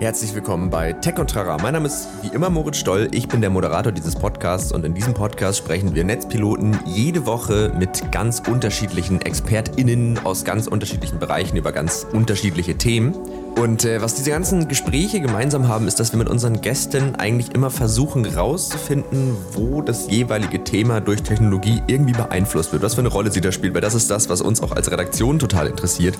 [0.00, 1.58] Herzlich willkommen bei Tech und Trara.
[1.62, 3.08] Mein Name ist wie immer Moritz Stoll.
[3.12, 7.70] Ich bin der Moderator dieses Podcasts und in diesem Podcast sprechen wir Netzpiloten jede Woche
[7.78, 13.14] mit ganz unterschiedlichen ExpertInnen aus ganz unterschiedlichen Bereichen über ganz unterschiedliche Themen.
[13.60, 17.54] Und äh, was diese ganzen Gespräche gemeinsam haben, ist, dass wir mit unseren Gästen eigentlich
[17.54, 23.10] immer versuchen herauszufinden, wo das jeweilige Thema durch Technologie irgendwie beeinflusst wird, was für eine
[23.10, 26.16] Rolle sie da spielt, weil das ist das, was uns auch als Redaktion total interessiert.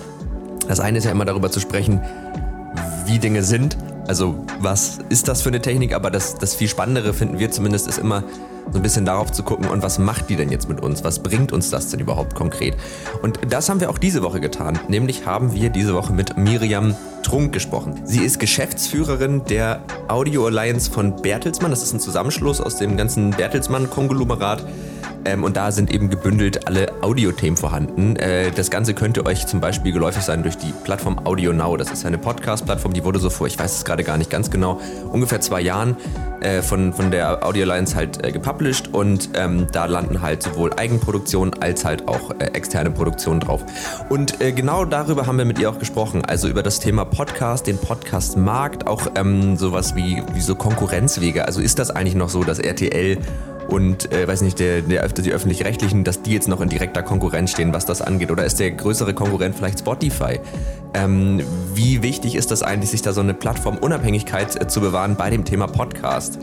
[0.68, 2.02] Das eine ist ja immer darüber zu sprechen,
[3.10, 3.76] wie Dinge sind.
[4.06, 5.94] Also was ist das für eine Technik?
[5.94, 8.22] Aber das, das viel Spannendere finden wir zumindest ist immer
[8.70, 11.02] so ein bisschen darauf zu gucken, und was macht die denn jetzt mit uns?
[11.02, 12.76] Was bringt uns das denn überhaupt konkret?
[13.20, 14.78] Und das haben wir auch diese Woche getan.
[14.88, 18.00] Nämlich haben wir diese Woche mit Miriam Trunk gesprochen.
[18.04, 21.70] Sie ist Geschäftsführerin der Audio Alliance von Bertelsmann.
[21.70, 24.64] Das ist ein Zusammenschluss aus dem ganzen Bertelsmann-Konglomerat.
[25.24, 28.16] Ähm, und da sind eben gebündelt alle Audiothemen vorhanden.
[28.16, 31.76] Äh, das Ganze könnte euch zum Beispiel geläufig sein durch die Plattform Audio Now.
[31.76, 34.50] Das ist eine Podcast-Plattform, die wurde so vor, ich weiß es gerade gar nicht ganz
[34.50, 34.80] genau,
[35.12, 35.96] ungefähr zwei Jahren
[36.40, 40.72] äh, von, von der Audio Alliance halt äh, gepublished und ähm, da landen halt sowohl
[40.74, 43.64] Eigenproduktionen als halt auch äh, externe Produktionen drauf.
[44.08, 47.66] Und äh, genau darüber haben wir mit ihr auch gesprochen, also über das Thema Podcast,
[47.66, 51.44] den Podcast-Markt, auch ähm, sowas wie, wie so Konkurrenzwege.
[51.44, 53.18] Also ist das eigentlich noch so, dass RTL
[53.68, 57.52] und äh, weiß nicht, der, der, die öffentlich-rechtlichen, dass die jetzt noch in direkter Konkurrenz
[57.52, 58.30] stehen, was das angeht?
[58.30, 60.40] Oder ist der größere Konkurrent vielleicht Spotify?
[60.94, 61.40] Ähm,
[61.74, 65.44] wie wichtig ist das eigentlich, sich da so eine Plattformunabhängigkeit äh, zu bewahren bei dem
[65.44, 66.38] Thema Podcast?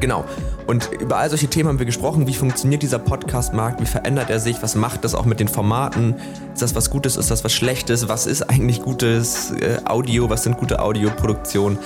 [0.00, 0.24] Genau.
[0.66, 2.26] Und über all solche Themen haben wir gesprochen.
[2.26, 3.80] Wie funktioniert dieser Podcast-Markt?
[3.80, 4.62] Wie verändert er sich?
[4.62, 6.14] Was macht das auch mit den Formaten?
[6.52, 7.16] Ist das was Gutes?
[7.16, 8.08] Ist das was Schlechtes?
[8.08, 10.30] Was ist eigentlich gutes äh, Audio?
[10.30, 11.78] Was sind gute Audioproduktionen?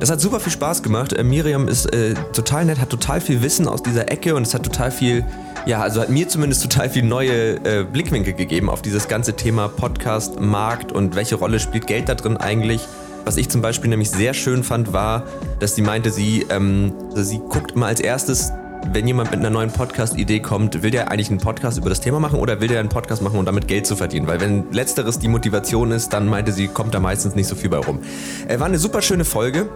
[0.00, 1.12] Das hat super viel Spaß gemacht.
[1.12, 4.52] Äh, Miriam ist äh, total nett, hat total viel Wissen aus dieser Ecke und es
[4.52, 5.24] hat total viel,
[5.66, 9.68] ja, also hat mir zumindest total viel neue äh, Blickwinkel gegeben auf dieses ganze Thema
[9.68, 12.86] Podcast, Markt und welche Rolle spielt Geld da drin eigentlich.
[13.24, 15.24] Was ich zum Beispiel nämlich sehr schön fand, war,
[15.58, 18.52] dass sie meinte, sie, ähm, sie guckt immer als erstes,
[18.92, 22.20] wenn jemand mit einer neuen Podcast-Idee kommt, will der eigentlich einen Podcast über das Thema
[22.20, 24.26] machen oder will der einen Podcast machen, um damit Geld zu verdienen?
[24.26, 27.70] Weil wenn letzteres die Motivation ist, dann meinte sie, kommt da meistens nicht so viel
[27.70, 28.00] bei rum.
[28.46, 29.68] Äh, war eine super schöne Folge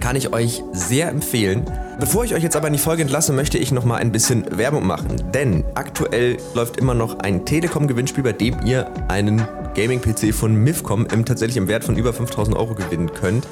[0.00, 1.64] kann ich euch sehr empfehlen.
[2.00, 4.44] Bevor ich euch jetzt aber in die Folge entlasse, möchte ich noch mal ein bisschen
[4.58, 10.54] Werbung machen, denn aktuell läuft immer noch ein Telekom-Gewinnspiel, bei dem ihr einen Gaming-PC von
[10.54, 13.46] Mifcom im tatsächlich im Wert von über 5000 Euro gewinnen könnt.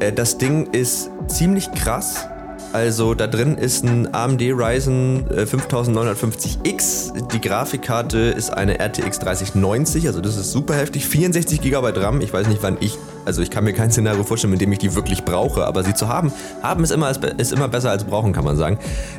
[0.00, 2.26] Äh, das Ding ist ziemlich krass.
[2.72, 7.16] Also da drin ist ein AMD Ryzen 5950X.
[7.16, 11.06] Äh, die Grafikkarte ist eine RTX 3090, also das ist super heftig.
[11.06, 12.20] 64 GB RAM.
[12.20, 14.78] Ich weiß nicht, wann ich also ich kann mir kein Szenario vorstellen, in dem ich
[14.78, 16.32] die wirklich brauche, aber sie zu haben,
[16.62, 18.78] haben ist immer, ist immer besser als brauchen, kann man sagen.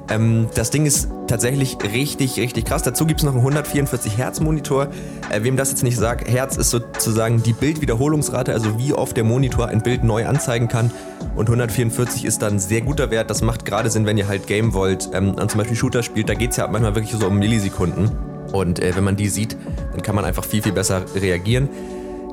[0.10, 2.84] Ähm, das Ding ist tatsächlich richtig, richtig krass.
[2.84, 4.88] Dazu gibt es noch einen 144 Hertz Monitor.
[5.30, 9.26] Äh, wem das jetzt nicht sagt, Hertz ist sozusagen die Bildwiederholungsrate, also wie oft der
[9.26, 10.92] Monitor ein Bild neu anzeigen kann.
[11.36, 13.30] Und 144 ist dann ein sehr guter Wert.
[13.30, 16.30] Das macht gerade Sinn, wenn ihr halt Game wollt, ähm, und zum Beispiel Shooter spielt.
[16.30, 18.12] Da geht es ja manchmal wirklich so um Millisekunden.
[18.54, 19.58] Und äh, wenn man die sieht,
[19.92, 21.68] dann kann man einfach viel, viel besser reagieren.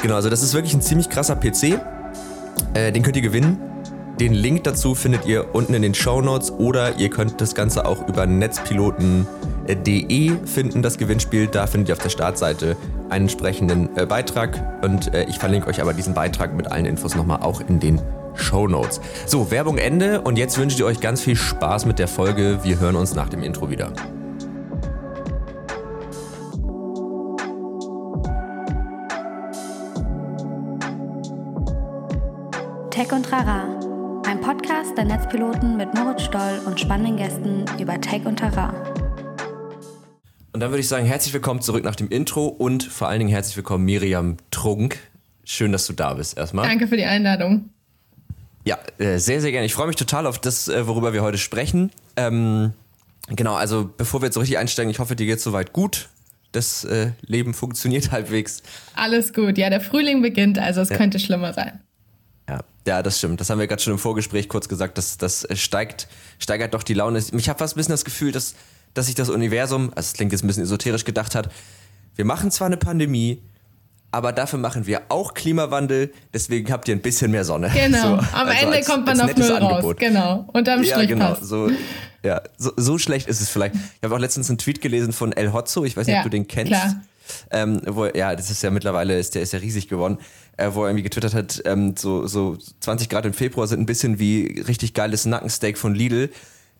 [0.01, 1.81] Genau, also das ist wirklich ein ziemlich krasser PC.
[2.75, 3.59] Äh, den könnt ihr gewinnen.
[4.21, 7.85] Den Link dazu findet ihr unten in den Show Notes oder ihr könnt das Ganze
[7.85, 11.49] auch über netzpiloten.de finden, das Gewinnspiel.
[11.49, 12.77] Da findet ihr auf der Startseite
[13.11, 17.17] einen entsprechenden äh, Beitrag und äh, ich verlinke euch aber diesen Beitrag mit allen Infos
[17.17, 18.01] nochmal auch in den
[18.37, 19.01] Show Notes.
[19.27, 22.61] So, Werbung Ende und jetzt wünsche ich euch ganz viel Spaß mit der Folge.
[22.63, 23.91] Wir hören uns nach dem Intro wieder.
[33.05, 38.25] Tech und Trara, ein Podcast der Netzpiloten mit Moritz Stoll und spannenden Gästen über Tech
[38.25, 38.71] und Trara.
[40.55, 43.31] Und dann würde ich sagen, herzlich willkommen zurück nach dem Intro und vor allen Dingen
[43.31, 44.97] herzlich willkommen Miriam Trunk.
[45.45, 46.67] Schön, dass du da bist erstmal.
[46.67, 47.69] Danke für die Einladung.
[48.65, 49.67] Ja, äh, sehr, sehr gerne.
[49.67, 51.91] Ich freue mich total auf das, äh, worüber wir heute sprechen.
[52.17, 52.73] Ähm,
[53.29, 56.09] genau, also bevor wir jetzt so richtig einsteigen, ich hoffe, dir geht es soweit gut.
[56.53, 58.63] Das äh, Leben funktioniert halbwegs.
[58.95, 60.97] Alles gut, ja, der Frühling beginnt, also es ja.
[60.97, 61.81] könnte schlimmer sein.
[62.87, 63.41] Ja, das stimmt.
[63.41, 64.99] Das haben wir gerade schon im Vorgespräch kurz gesagt.
[64.99, 66.09] Das, das steigt,
[66.39, 67.19] steigert doch die Laune.
[67.33, 68.55] Ich habe fast ein bisschen das Gefühl, dass,
[68.93, 71.51] dass sich das Universum, also es klingt jetzt ein bisschen esoterisch gedacht hat,
[72.17, 73.43] wir machen zwar eine Pandemie,
[74.11, 77.71] aber dafür machen wir auch Klimawandel, deswegen habt ihr ein bisschen mehr Sonne.
[77.75, 79.97] Genau, so, am also Ende als, kommt man auf Null raus.
[79.99, 81.47] Genau, unterm Strich ja, genau, passt.
[81.47, 81.71] So,
[82.23, 83.75] ja, so, so schlecht ist es vielleicht.
[83.75, 86.25] Ich habe auch letztens einen Tweet gelesen von El Hotzo, ich weiß nicht, ja, ob
[86.25, 86.73] du den kennst.
[86.73, 87.03] Klar.
[87.51, 90.83] Ähm, wo, ja, das ist ja mittlerweile, ist der ist ja riesig geworden äh, wo
[90.83, 94.63] er irgendwie getwittert hat, ähm, so, so 20 Grad im Februar sind ein bisschen wie
[94.67, 96.31] richtig geiles Nackensteak von Lidl.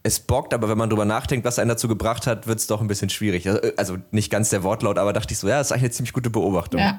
[0.03, 2.81] Es bockt, aber wenn man drüber nachdenkt, was einen dazu gebracht hat, wird es doch
[2.81, 3.49] ein bisschen schwierig.
[3.49, 5.91] Also, also, nicht ganz der Wortlaut, aber dachte ich so, ja, das ist eigentlich eine
[5.93, 6.81] ziemlich gute Beobachtung.
[6.81, 6.99] Ja,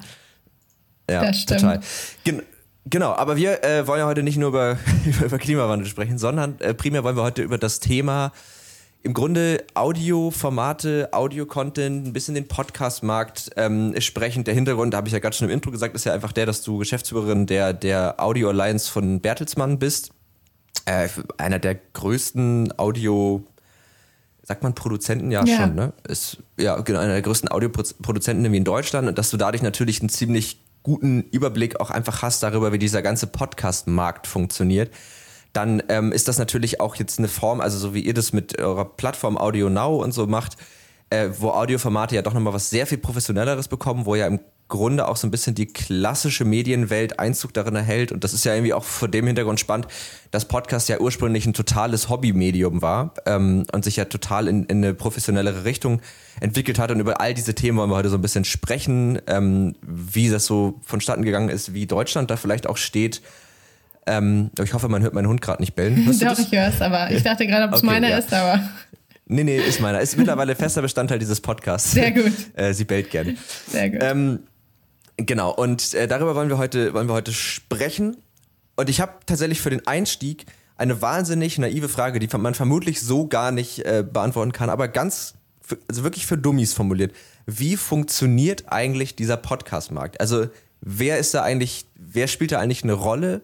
[1.08, 1.80] ja total.
[2.24, 2.42] Gen
[2.88, 4.78] Genau, aber wir äh, wollen ja heute nicht nur über,
[5.24, 8.32] über Klimawandel sprechen, sondern äh, primär wollen wir heute über das Thema
[9.02, 14.42] im Grunde Audioformate, Audio-Content, ein bisschen den Podcast-Markt ähm, sprechen.
[14.44, 16.46] Der Hintergrund, da habe ich ja gerade schon im Intro gesagt, ist ja einfach der,
[16.46, 20.10] dass du Geschäftsführerin der, der Audio Alliance von Bertelsmann bist.
[20.86, 21.08] Äh,
[21.38, 23.44] einer der größten Audio-
[24.42, 25.92] sagt man Produzenten ja, ja, schon, ne?
[26.06, 30.08] Ist ja genau einer der größten Audioproduzenten in Deutschland und dass du dadurch natürlich einen
[30.08, 34.92] ziemlich guten Überblick auch einfach hast darüber, wie dieser ganze Podcast-Markt funktioniert
[35.56, 38.58] dann ähm, ist das natürlich auch jetzt eine Form, also so wie ihr das mit
[38.60, 40.56] eurer Plattform Audio Now und so macht,
[41.08, 45.06] äh, wo Audioformate ja doch nochmal was sehr viel professionelleres bekommen, wo ja im Grunde
[45.06, 48.10] auch so ein bisschen die klassische Medienwelt Einzug darin erhält.
[48.10, 49.86] Und das ist ja irgendwie auch vor dem Hintergrund spannend,
[50.32, 54.78] dass Podcast ja ursprünglich ein totales Hobbymedium war ähm, und sich ja total in, in,
[54.78, 56.00] eine professionellere Richtung
[56.40, 56.90] entwickelt hat.
[56.90, 60.44] Und über all diese Themen wollen wir heute so ein bisschen sprechen, ähm, wie das
[60.44, 63.22] so vonstatten gegangen ist, wie Deutschland da vielleicht auch steht
[64.06, 66.04] ähm, ich hoffe, man hört meinen Hund gerade nicht bellen.
[66.06, 68.18] Doch, ich höre es, aber ich dachte gerade, ob es okay, meiner ja.
[68.18, 68.68] ist, aber.
[69.26, 70.00] Nee, nee, ist meiner.
[70.00, 71.92] Ist mittlerweile fester Bestandteil dieses Podcasts.
[71.92, 72.32] Sehr gut.
[72.54, 73.36] Äh, sie bellt gerne.
[73.68, 74.00] Sehr gut.
[74.02, 74.40] Ähm,
[75.16, 78.16] genau, und äh, darüber wollen wir heute, wollen wir heute sprechen.
[78.76, 83.26] Und ich habe tatsächlich für den Einstieg eine wahnsinnig naive Frage, die man vermutlich so
[83.26, 87.12] gar nicht äh, beantworten kann, aber ganz, für, also wirklich für Dummies formuliert.
[87.46, 90.20] Wie funktioniert eigentlich dieser Podcast-Markt?
[90.20, 90.46] Also,
[90.80, 93.40] wer ist da eigentlich, wer spielt da eigentlich eine Rolle?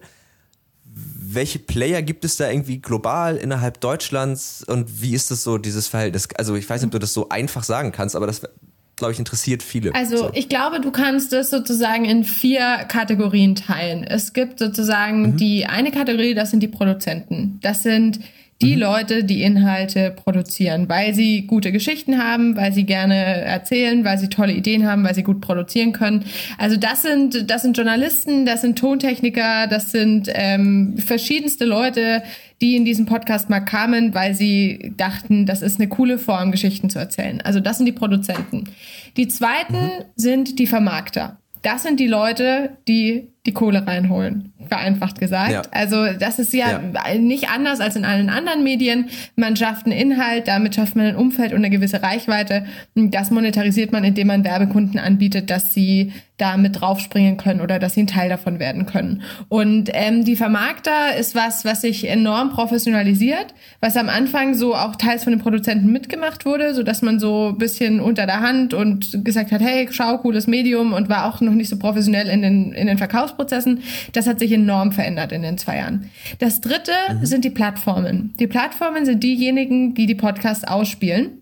[0.95, 5.87] Welche Player gibt es da irgendwie global innerhalb Deutschlands und wie ist das so, dieses
[5.87, 6.27] Verhältnis?
[6.37, 8.41] Also ich weiß nicht, ob du das so einfach sagen kannst, aber das,
[8.95, 9.95] glaube ich, interessiert viele.
[9.95, 10.31] Also so.
[10.33, 14.03] ich glaube, du kannst das sozusagen in vier Kategorien teilen.
[14.03, 15.37] Es gibt sozusagen mhm.
[15.37, 17.59] die eine Kategorie, das sind die Produzenten.
[17.61, 18.19] Das sind
[18.63, 18.81] die mhm.
[18.81, 24.29] Leute, die Inhalte produzieren, weil sie gute Geschichten haben, weil sie gerne erzählen, weil sie
[24.29, 26.25] tolle Ideen haben, weil sie gut produzieren können.
[26.57, 32.23] Also das sind das sind Journalisten, das sind Tontechniker, das sind ähm, verschiedenste Leute,
[32.61, 36.89] die in diesen Podcast mal kamen, weil sie dachten, das ist eine coole Form, Geschichten
[36.89, 37.41] zu erzählen.
[37.41, 38.63] Also das sind die Produzenten.
[39.17, 40.05] Die zweiten mhm.
[40.15, 41.37] sind die Vermarkter.
[41.61, 45.51] Das sind die Leute, die die Kohle reinholen, vereinfacht gesagt.
[45.51, 45.61] Ja.
[45.71, 49.09] Also das ist ja, ja, nicht anders als in allen anderen Medien.
[49.35, 52.65] Man schafft einen Inhalt, damit schafft man ein Umfeld und eine gewisse Reichweite.
[52.95, 57.93] Das monetarisiert man, indem man Werbekunden anbietet, dass sie da mit draufspringen können oder dass
[57.93, 59.21] sie ein Teil davon werden können.
[59.49, 64.95] Und ähm, die Vermarkter ist was, was sich enorm professionalisiert, was am Anfang so auch
[64.95, 68.73] teils von den Produzenten mitgemacht wurde, so dass man so ein bisschen unter der Hand
[68.73, 72.41] und gesagt hat, hey, schau, cooles Medium und war auch noch nicht so professionell in
[72.41, 73.83] den, in den Verkaufs Verkaufsprozessen.
[74.13, 76.09] Das hat sich enorm verändert in den zwei Jahren.
[76.39, 77.25] Das dritte mhm.
[77.25, 78.33] sind die Plattformen.
[78.39, 81.39] Die Plattformen sind diejenigen, die die Podcasts ausspielen.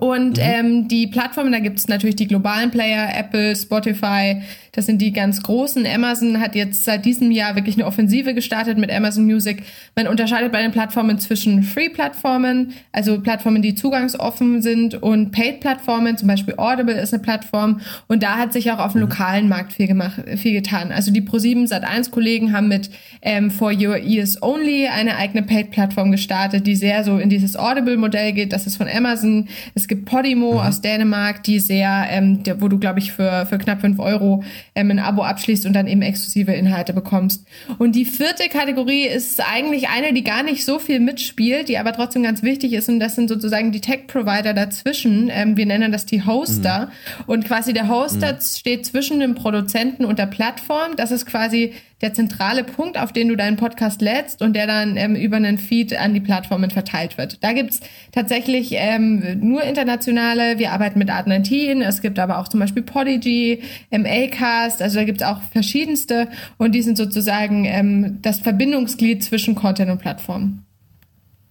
[0.00, 0.42] Und mhm.
[0.42, 4.42] ähm, die Plattformen, da gibt es natürlich die globalen Player, Apple, Spotify,
[4.76, 5.86] das sind die ganz großen.
[5.86, 9.62] Amazon hat jetzt seit diesem Jahr wirklich eine Offensive gestartet mit Amazon Music.
[9.96, 16.28] Man unterscheidet bei den Plattformen zwischen Free-Plattformen, also Plattformen, die zugangsoffen sind, und Paid-Plattformen, zum
[16.28, 17.80] Beispiel Audible ist eine Plattform.
[18.06, 19.08] Und da hat sich auch auf dem mhm.
[19.08, 20.92] lokalen Markt viel, gemacht, viel getan.
[20.92, 22.90] Also die Pro7 Sat1-Kollegen haben mit
[23.22, 28.34] ähm, For Your Ears Only eine eigene Paid-Plattform gestartet, die sehr so in dieses Audible-Modell
[28.34, 28.52] geht.
[28.52, 29.48] Das ist von Amazon.
[29.74, 30.58] Es gibt Podimo mhm.
[30.58, 34.44] aus Dänemark, die sehr, ähm, der, wo du, glaube ich, für, für knapp fünf Euro
[34.76, 37.44] ähm, ein Abo abschließt und dann eben exklusive Inhalte bekommst.
[37.78, 41.92] Und die vierte Kategorie ist eigentlich eine, die gar nicht so viel mitspielt, die aber
[41.92, 42.88] trotzdem ganz wichtig ist.
[42.88, 45.30] Und das sind sozusagen die Tech-Provider dazwischen.
[45.32, 46.86] Ähm, wir nennen das die Hoster.
[46.86, 47.24] Mhm.
[47.26, 48.40] Und quasi der Hoster mhm.
[48.40, 50.94] steht zwischen dem Produzenten und der Plattform.
[50.96, 51.72] Das ist quasi
[52.02, 55.56] der zentrale Punkt, auf den du deinen Podcast lädst und der dann ähm, über einen
[55.56, 57.42] Feed an die Plattformen verteilt wird.
[57.42, 57.80] Da gibt's
[58.12, 63.62] tatsächlich ähm, nur internationale, wir arbeiten mit Art19, es gibt aber auch zum Beispiel Podigy,
[63.90, 69.90] MA-Cast, also da gibt's auch verschiedenste und die sind sozusagen ähm, das Verbindungsglied zwischen Content
[69.90, 70.64] und Plattform.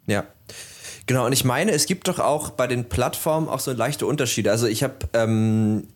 [0.05, 0.25] Ja.
[1.07, 4.51] Genau, und ich meine, es gibt doch auch bei den Plattformen auch so leichte Unterschiede.
[4.51, 5.87] Also ich habe, ähm,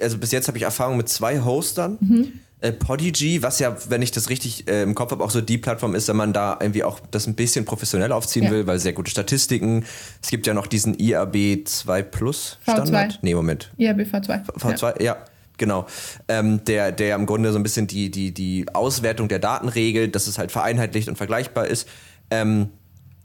[0.00, 1.98] also bis jetzt habe ich Erfahrung mit zwei Hostern.
[2.00, 2.32] Mhm
[2.66, 5.58] äh, Podigy, was ja, wenn ich das richtig äh, im Kopf habe, auch so die
[5.58, 8.50] Plattform ist, wenn man da irgendwie auch das ein bisschen professionell aufziehen ja.
[8.50, 9.84] will, weil sehr gute Statistiken.
[10.22, 13.12] Es gibt ja noch diesen IAB 2 Plus Standard.
[13.12, 13.18] V2.
[13.22, 13.72] Nee, Moment.
[13.76, 14.46] IAB V2.
[14.58, 15.04] V2, ja.
[15.04, 15.16] ja.
[15.58, 15.86] Genau,
[16.28, 20.14] ähm, der, der im Grunde so ein bisschen die, die, die Auswertung der Daten regelt,
[20.14, 21.88] dass es halt vereinheitlicht und vergleichbar ist.
[22.30, 22.68] Ähm,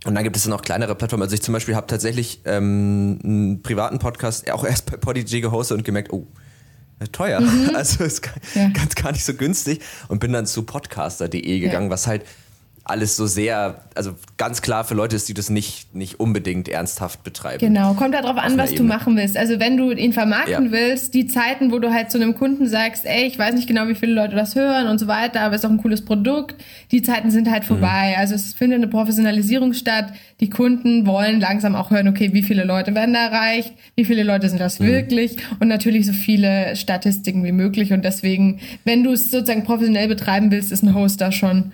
[0.05, 1.23] und dann gibt es noch kleinere Plattformen.
[1.23, 5.77] Also ich zum Beispiel habe tatsächlich ähm, einen privaten Podcast auch erst bei Podigy gehostet
[5.77, 6.25] und gemerkt, oh,
[7.11, 7.39] teuer.
[7.39, 7.71] Mhm.
[7.75, 8.21] Also ist
[8.53, 8.69] ja.
[8.69, 9.81] ganz gar nicht so günstig.
[10.07, 11.91] Und bin dann zu podcaster.de gegangen, ja.
[11.91, 12.23] was halt
[12.91, 17.23] alles so sehr, also ganz klar für Leute ist, die das nicht, nicht unbedingt ernsthaft
[17.23, 17.59] betreiben.
[17.59, 19.37] Genau, kommt darauf an, was du machen willst.
[19.37, 20.71] Also wenn du ihn vermarkten ja.
[20.71, 23.87] willst, die Zeiten, wo du halt zu einem Kunden sagst, ey, ich weiß nicht genau,
[23.87, 26.55] wie viele Leute das hören und so weiter, aber es ist auch ein cooles Produkt,
[26.91, 28.13] die Zeiten sind halt vorbei.
[28.13, 28.19] Mhm.
[28.19, 30.13] Also es findet eine Professionalisierung statt.
[30.41, 34.23] Die Kunden wollen langsam auch hören, okay, wie viele Leute werden da erreicht, wie viele
[34.23, 34.87] Leute sind das mhm.
[34.87, 37.93] wirklich und natürlich so viele Statistiken wie möglich.
[37.93, 41.71] Und deswegen, wenn du es sozusagen professionell betreiben willst, ist ein Host da schon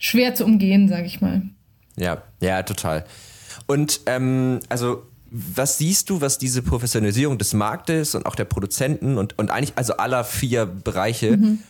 [0.00, 1.42] schwer zu umgehen, sage ich mal.
[1.96, 3.04] Ja, ja, total.
[3.68, 9.16] Und ähm, also was siehst du, was diese Professionalisierung des Marktes und auch der Produzenten
[9.16, 11.60] und, und eigentlich also aller vier Bereiche, mhm.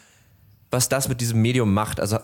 [0.70, 2.00] was das mit diesem Medium macht?
[2.00, 2.18] Also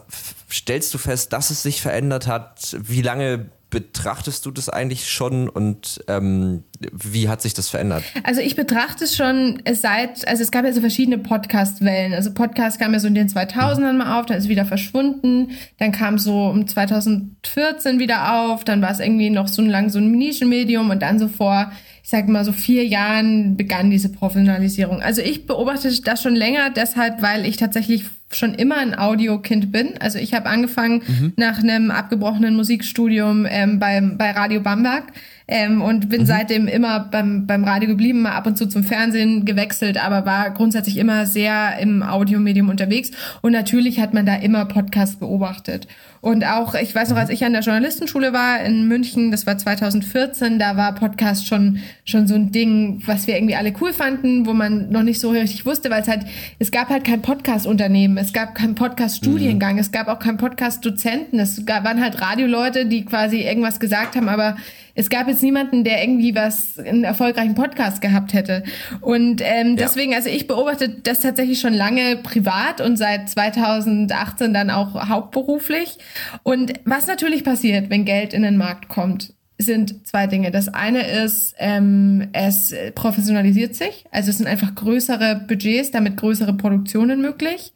[0.51, 2.77] stellst du fest, dass es sich verändert hat?
[2.81, 8.05] Wie lange betrachtest du das eigentlich schon und ähm, wie hat sich das verändert?
[8.23, 12.13] Also ich betrachte es schon seit, also es gab ja so verschiedene Podcast-Wellen.
[12.13, 15.51] Also Podcast kam ja so in den 2000ern mal auf, dann ist es wieder verschwunden.
[15.79, 19.99] Dann kam so um 2014 wieder auf, dann war es irgendwie noch so lang so
[19.99, 21.73] ein Nischenmedium und dann so vor
[22.07, 25.03] ich sage mal so vier Jahren begann diese Professionalisierung.
[25.03, 29.95] Also ich beobachte das schon länger, deshalb, weil ich tatsächlich schon immer ein Audiokind bin.
[29.99, 31.33] Also ich habe angefangen mhm.
[31.35, 35.13] nach einem abgebrochenen Musikstudium ähm, beim, bei Radio Bamberg
[35.49, 36.27] ähm, und bin mhm.
[36.27, 40.51] seitdem immer beim, beim Radio geblieben, mal ab und zu zum Fernsehen gewechselt, aber war
[40.51, 43.11] grundsätzlich immer sehr im Audiomedium unterwegs.
[43.43, 45.89] Und natürlich hat man da immer Podcasts beobachtet.
[46.27, 49.59] Und auch, ich weiß noch, als ich an der Journalistenschule war in München, das war
[49.59, 54.45] 2014, da war Podcast schon, schon so ein Ding, was wir irgendwie alle cool fanden,
[54.45, 56.27] wo man noch nicht so richtig wusste, weil es halt,
[56.59, 59.79] es gab halt kein Podcast-Unternehmen, es gab keinen Podcast-Studiengang, mhm.
[59.79, 64.29] es gab auch keinen Podcast-Dozenten, es gab, waren halt Radioleute, die quasi irgendwas gesagt haben,
[64.29, 64.57] aber
[64.97, 68.65] es gab jetzt niemanden, der irgendwie was, einen erfolgreichen Podcast gehabt hätte.
[69.03, 70.17] Und ähm, deswegen, ja.
[70.17, 75.99] also ich beobachte das tatsächlich schon lange privat und seit 2018 dann auch hauptberuflich.
[76.43, 80.51] Und was natürlich passiert, wenn Geld in den Markt kommt, sind zwei Dinge.
[80.51, 86.55] Das eine ist, ähm, es professionalisiert sich, also es sind einfach größere Budgets, damit größere
[86.55, 87.73] Produktionen möglich.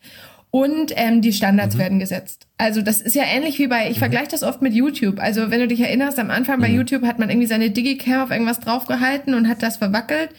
[0.52, 1.78] Und ähm, die Standards mhm.
[1.78, 2.48] werden gesetzt.
[2.58, 4.00] Also das ist ja ähnlich wie bei, ich mhm.
[4.00, 5.20] vergleiche das oft mit YouTube.
[5.20, 6.62] Also wenn du dich erinnerst, am Anfang mhm.
[6.62, 10.30] bei YouTube hat man irgendwie seine Digicam auf irgendwas draufgehalten und hat das verwackelt.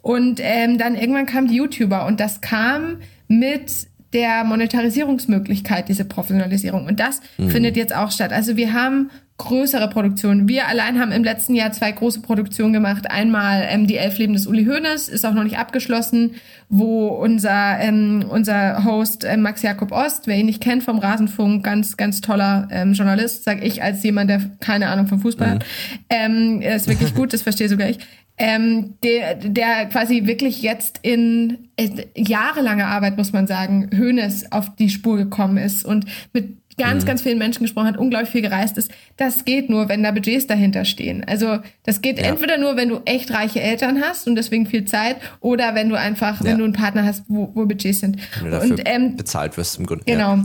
[0.00, 6.86] Und ähm, dann irgendwann kamen die YouTuber und das kam mit der Monetarisierungsmöglichkeit, diese Professionalisierung.
[6.86, 7.50] Und das mhm.
[7.50, 8.32] findet jetzt auch statt.
[8.32, 10.48] Also wir haben größere Produktionen.
[10.48, 13.08] Wir allein haben im letzten Jahr zwei große Produktionen gemacht.
[13.08, 16.34] Einmal ähm, die Elf Leben des Uli Hoeneß, ist auch noch nicht abgeschlossen,
[16.68, 21.64] wo unser ähm, unser Host äh, Max Jakob Ost, wer ihn nicht kennt vom Rasenfunk,
[21.64, 25.52] ganz ganz toller ähm, Journalist, sag ich als jemand, der keine Ahnung vom Fußball mhm.
[25.52, 25.64] hat,
[26.10, 27.98] ähm, ist wirklich gut, das verstehe sogar ich.
[28.40, 34.76] Ähm, der, der quasi wirklich jetzt in äh, jahrelanger Arbeit, muss man sagen, Hoeneß auf
[34.76, 37.08] die Spur gekommen ist und mit ganz, mhm.
[37.08, 38.90] ganz vielen Menschen gesprochen hat, unglaublich viel gereist ist.
[39.16, 41.24] Das geht nur, wenn da Budgets dahinter stehen.
[41.24, 42.24] Also das geht ja.
[42.24, 45.96] entweder nur, wenn du echt reiche Eltern hast und deswegen viel Zeit, oder wenn du
[45.96, 46.46] einfach, ja.
[46.46, 48.16] wenn du einen Partner hast, wo, wo Budgets sind.
[48.36, 50.04] Wenn du dafür und, ähm, bezahlt wirst im Grunde.
[50.06, 50.36] Genau.
[50.36, 50.44] Ja.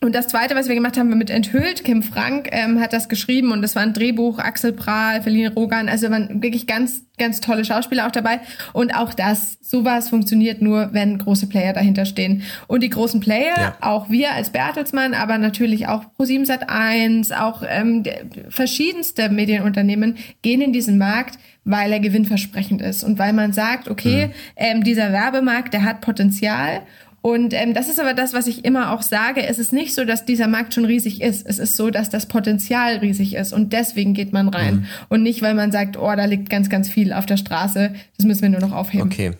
[0.00, 1.82] Und das zweite, was wir gemacht haben, wir mit Enthüllt.
[1.82, 5.88] Kim Frank ähm, hat das geschrieben und das war ein Drehbuch, Axel Prahl, Feline Rogan,
[5.88, 8.40] also waren wirklich ganz, ganz tolle Schauspieler auch dabei.
[8.72, 12.42] Und auch das, sowas funktioniert nur, wenn große Player dahinter stehen.
[12.68, 13.76] Und die großen Player, ja.
[13.80, 18.04] auch wir als Bertelsmann, aber natürlich auch Pro7 Sat 1, auch ähm,
[18.50, 24.28] verschiedenste Medienunternehmen gehen in diesen Markt, weil er gewinnversprechend ist und weil man sagt, okay,
[24.28, 24.32] mhm.
[24.56, 26.82] ähm, dieser Werbemarkt, der hat Potenzial
[27.20, 29.44] und ähm, das ist aber das, was ich immer auch sage.
[29.44, 31.46] Es ist nicht so, dass dieser Markt schon riesig ist.
[31.46, 34.74] Es ist so, dass das Potenzial riesig ist und deswegen geht man rein.
[34.74, 34.86] Mhm.
[35.08, 37.92] Und nicht, weil man sagt, oh, da liegt ganz, ganz viel auf der Straße.
[38.16, 39.08] Das müssen wir nur noch aufheben.
[39.08, 39.32] Okay.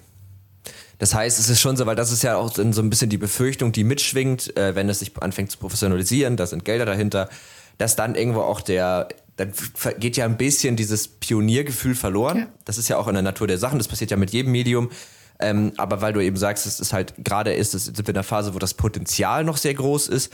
[0.98, 3.18] Das heißt, es ist schon so, weil das ist ja auch so ein bisschen die
[3.18, 7.28] Befürchtung, die mitschwingt, äh, wenn es sich anfängt zu professionalisieren, da sind Gelder dahinter,
[7.78, 9.06] dass dann irgendwo auch der,
[9.36, 9.52] dann
[10.00, 12.38] geht ja ein bisschen dieses Pioniergefühl verloren.
[12.38, 12.46] Ja.
[12.64, 14.90] Das ist ja auch in der Natur der Sachen, das passiert ja mit jedem Medium
[15.40, 18.16] ähm, aber weil du eben sagst, es ist halt gerade ist, es sind wir in
[18.16, 20.32] einer Phase, wo das Potenzial noch sehr groß ist,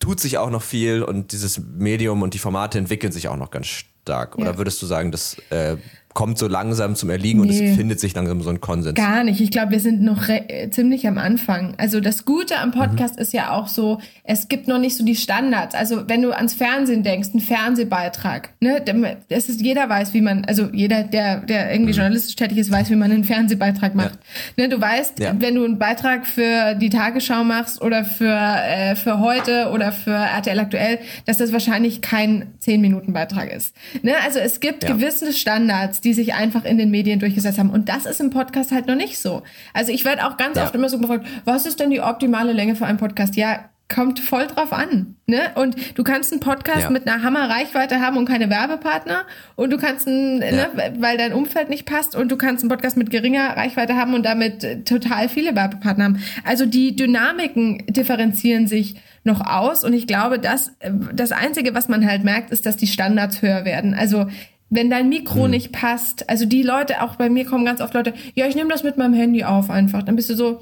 [0.00, 3.50] tut sich auch noch viel und dieses Medium und die Formate entwickeln sich auch noch
[3.50, 4.36] ganz stark.
[4.38, 5.76] Oder würdest du sagen, dass äh,
[6.18, 7.46] kommt so langsam zum Erliegen nee.
[7.46, 8.96] und es findet sich langsam so ein Konsens.
[8.96, 9.40] Gar nicht.
[9.40, 10.24] Ich glaube, wir sind noch
[10.72, 11.74] ziemlich am Anfang.
[11.76, 13.22] Also das Gute am Podcast mhm.
[13.22, 15.76] ist ja auch so, es gibt noch nicht so die Standards.
[15.76, 18.82] Also wenn du ans Fernsehen denkst, ein Fernsehbeitrag, ne,
[19.28, 21.98] das ist, jeder weiß, wie man, also jeder, der, der irgendwie mhm.
[21.98, 24.18] journalistisch tätig ist, weiß, wie man einen Fernsehbeitrag macht.
[24.56, 24.64] Ja.
[24.64, 25.36] Ne, du weißt, ja.
[25.38, 30.16] wenn du einen Beitrag für die Tagesschau machst oder für, äh, für heute oder für
[30.16, 33.72] RTL aktuell, dass das wahrscheinlich kein 10-Minuten-Beitrag ist.
[34.02, 34.14] Ne?
[34.24, 34.92] Also es gibt ja.
[34.92, 37.68] gewisse Standards, die die sich einfach in den Medien durchgesetzt haben.
[37.68, 39.42] Und das ist im Podcast halt noch nicht so.
[39.74, 40.64] Also ich werde auch ganz ja.
[40.64, 43.36] oft immer so gefragt, was ist denn die optimale Länge für einen Podcast?
[43.36, 45.16] Ja, kommt voll drauf an.
[45.26, 45.50] Ne?
[45.54, 46.90] Und du kannst einen Podcast ja.
[46.90, 49.26] mit einer Hammer-Reichweite haben und keine Werbepartner.
[49.54, 50.50] Und du kannst einen, ja.
[50.50, 52.16] ne, weil dein Umfeld nicht passt.
[52.16, 56.22] Und du kannst einen Podcast mit geringer Reichweite haben und damit total viele Werbepartner haben.
[56.44, 59.84] Also die Dynamiken differenzieren sich noch aus.
[59.84, 60.72] Und ich glaube, dass
[61.12, 63.92] das Einzige, was man halt merkt, ist, dass die Standards höher werden.
[63.92, 64.26] Also
[64.70, 65.50] wenn dein Mikro hm.
[65.50, 68.70] nicht passt, also die Leute, auch bei mir kommen ganz oft Leute, ja, ich nehme
[68.70, 70.02] das mit meinem Handy auf einfach.
[70.02, 70.60] Dann bist du so,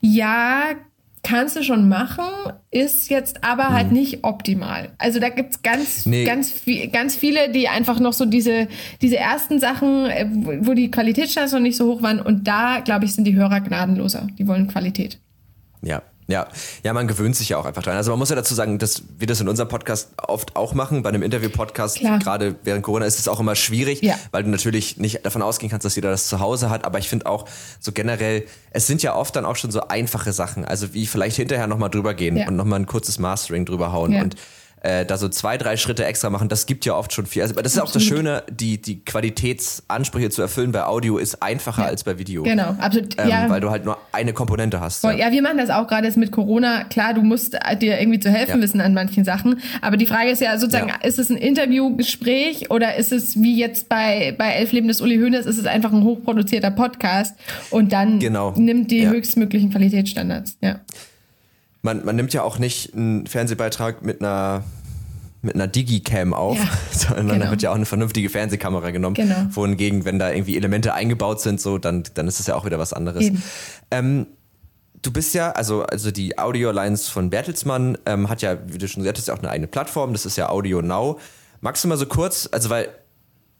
[0.00, 0.62] ja,
[1.22, 2.24] kannst du schon machen,
[2.70, 3.98] ist jetzt aber halt mhm.
[3.98, 4.92] nicht optimal.
[4.98, 6.24] Also da gibt's ganz, nee.
[6.24, 8.68] ganz, viel, ganz viele, die einfach noch so diese,
[9.02, 12.20] diese ersten Sachen, äh, wo die Qualitätsstandards noch nicht so hoch waren.
[12.20, 14.28] Und da, glaube ich, sind die Hörer gnadenloser.
[14.38, 15.18] Die wollen Qualität.
[15.82, 16.48] Ja, ja,
[16.82, 17.96] ja, man gewöhnt sich ja auch einfach dran.
[17.96, 21.02] Also man muss ja dazu sagen, dass wir das in unserem Podcast oft auch machen.
[21.02, 24.18] Bei einem Interview-Podcast, gerade während Corona, ist es auch immer schwierig, ja.
[24.30, 26.84] weil du natürlich nicht davon ausgehen kannst, dass jeder das zu Hause hat.
[26.84, 27.46] Aber ich finde auch
[27.78, 30.64] so generell, es sind ja oft dann auch schon so einfache Sachen.
[30.64, 32.48] Also wie vielleicht hinterher nochmal drüber gehen ja.
[32.48, 34.12] und nochmal ein kurzes Mastering drüber hauen.
[34.12, 34.22] Ja.
[34.22, 34.36] Und
[34.80, 37.42] äh, da so zwei, drei Schritte extra machen, das gibt ja oft schon viel.
[37.42, 37.88] Also das ist absolut.
[37.88, 41.88] auch das Schöne, die, die Qualitätsansprüche zu erfüllen bei Audio ist einfacher ja.
[41.88, 42.42] als bei Video.
[42.42, 43.16] Genau, absolut.
[43.18, 43.50] Ähm, ja.
[43.50, 45.04] Weil du halt nur eine Komponente hast.
[45.04, 45.12] Ja.
[45.12, 46.84] ja, wir machen das auch gerade jetzt mit Corona.
[46.84, 49.60] Klar, du musst dir irgendwie zu helfen wissen an manchen Sachen.
[49.82, 53.88] Aber die Frage ist ja sozusagen, ist es ein Interviewgespräch oder ist es wie jetzt
[53.88, 57.36] bei, bei Elf Leben des Uli Hoeneß, ist es einfach ein hochproduzierter Podcast
[57.70, 58.52] und dann genau.
[58.56, 60.56] nimmt die höchstmöglichen Qualitätsstandards.
[60.60, 60.80] Ja
[61.82, 64.64] man, man nimmt ja auch nicht einen Fernsehbeitrag mit einer
[65.42, 67.44] mit einer Digicam auf, ja, sondern genau.
[67.44, 69.14] da wird ja auch eine vernünftige Fernsehkamera genommen.
[69.14, 69.46] Genau.
[69.50, 72.78] Wohingegen, wenn da irgendwie Elemente eingebaut sind, so, dann, dann ist es ja auch wieder
[72.78, 73.30] was anderes.
[73.90, 74.26] Ähm,
[75.00, 78.86] du bist ja, also, also die Audio Alliance von Bertelsmann ähm, hat ja, wie du
[78.86, 81.18] schon gesagt hast, ja auch eine eigene Plattform, das ist ja Audio Now.
[81.62, 82.88] Magst du mal so kurz, also weil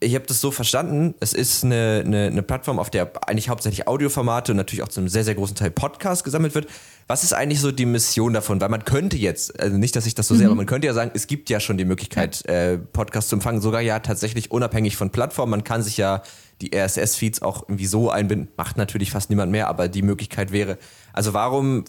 [0.00, 3.86] ich habe das so verstanden, es ist eine, eine, eine Plattform, auf der eigentlich hauptsächlich
[3.86, 6.68] Audioformate und natürlich auch zu einem sehr, sehr großen Teil Podcast gesammelt wird.
[7.10, 8.60] Was ist eigentlich so die Mission davon?
[8.60, 10.38] Weil man könnte jetzt, also nicht, dass ich das so mhm.
[10.38, 13.34] sehe, aber man könnte ja sagen, es gibt ja schon die Möglichkeit, äh, Podcasts zu
[13.34, 15.50] empfangen, sogar ja tatsächlich unabhängig von Plattformen.
[15.50, 16.22] Man kann sich ja
[16.60, 18.46] die RSS-Feeds auch irgendwie so einbinden.
[18.56, 20.78] Macht natürlich fast niemand mehr, aber die Möglichkeit wäre.
[21.12, 21.82] Also warum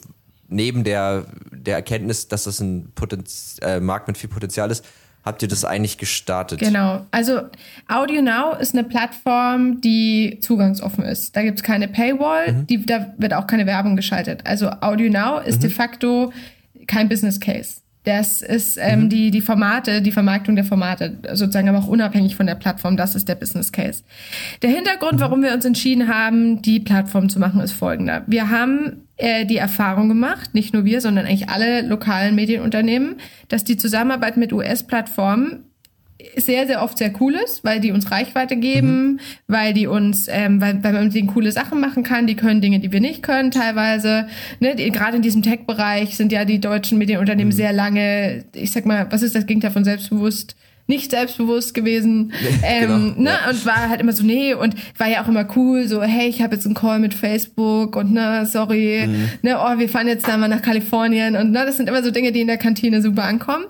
[0.47, 4.83] neben der, der Erkenntnis, dass das ein Potenz äh, Markt mit viel Potenzial ist,
[5.23, 6.59] habt ihr das eigentlich gestartet?
[6.59, 7.05] Genau.
[7.11, 7.41] Also
[7.87, 11.35] Audio Now ist eine Plattform, die zugangsoffen ist.
[11.35, 12.67] Da gibt es keine Paywall, mhm.
[12.67, 14.41] die, da wird auch keine Werbung geschaltet.
[14.45, 15.61] Also Audio Now ist mhm.
[15.61, 16.33] de facto
[16.87, 17.80] kein Business Case.
[18.03, 19.09] Das ist ähm, mhm.
[19.09, 22.97] die, die Formate, die Vermarktung der Formate, sozusagen aber auch unabhängig von der Plattform.
[22.97, 24.03] Das ist der Business Case.
[24.63, 25.19] Der Hintergrund, mhm.
[25.19, 28.23] warum wir uns entschieden haben, die Plattform zu machen, ist folgender.
[28.25, 33.17] Wir haben äh, die Erfahrung gemacht, nicht nur wir, sondern eigentlich alle lokalen Medienunternehmen,
[33.49, 35.65] dass die Zusammenarbeit mit US-Plattformen
[36.35, 39.19] sehr, sehr oft sehr cool ist, weil die uns Reichweite geben, mhm.
[39.47, 42.61] weil die uns, ähm, weil, weil man mit denen coole Sachen machen kann, die können
[42.61, 44.27] Dinge, die wir nicht können teilweise.
[44.59, 44.75] Ne?
[44.75, 47.57] Gerade in diesem Tech-Bereich sind ja die deutschen Medienunternehmen mhm.
[47.57, 50.55] sehr lange, ich sag mal, was ist das Gegenteil von selbstbewusst?
[50.87, 52.33] Nicht selbstbewusst gewesen.
[52.63, 53.37] Ähm, genau, ne?
[53.43, 53.49] Ja.
[53.49, 56.41] Und war halt immer so, nee, und war ja auch immer cool, so, hey, ich
[56.41, 59.29] habe jetzt einen Call mit Facebook und ne, sorry, mhm.
[59.41, 62.11] ne, oh, wir fahren jetzt da mal nach Kalifornien und ne, das sind immer so
[62.11, 63.65] Dinge, die in der Kantine super ankommen.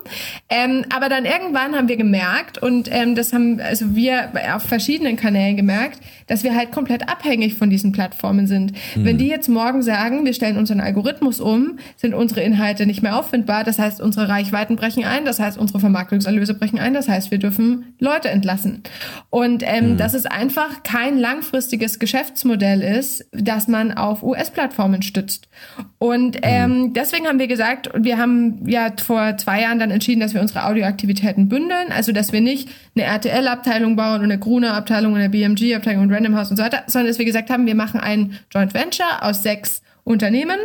[0.49, 5.15] Ähm, aber dann irgendwann haben wir gemerkt, und ähm, das haben also wir auf verschiedenen
[5.15, 8.73] Kanälen gemerkt, dass wir halt komplett abhängig von diesen Plattformen sind.
[8.95, 9.05] Mhm.
[9.05, 13.17] Wenn die jetzt morgen sagen, wir stellen unseren Algorithmus um, sind unsere Inhalte nicht mehr
[13.17, 17.31] auffindbar, das heißt, unsere Reichweiten brechen ein, das heißt, unsere Vermarktungserlöse brechen ein, das heißt,
[17.31, 18.83] wir dürfen Leute entlassen.
[19.29, 19.97] Und ähm, mhm.
[19.97, 25.49] dass es einfach kein langfristiges Geschäftsmodell ist, dass man auf US-Plattformen stützt.
[25.97, 26.41] Und mhm.
[26.43, 30.41] ähm, deswegen haben wir gesagt, wir haben ja vor zwei Jahren dann entschieden, dass wir
[30.41, 35.29] unsere Audioaktivitäten bündeln, also dass wir nicht eine RTL-Abteilung bauen und eine Gruner-Abteilung und eine
[35.29, 38.37] BMG-Abteilung und Random House und so weiter, sondern dass wir gesagt haben, wir machen ein
[38.53, 40.57] Joint Venture aus sechs Unternehmen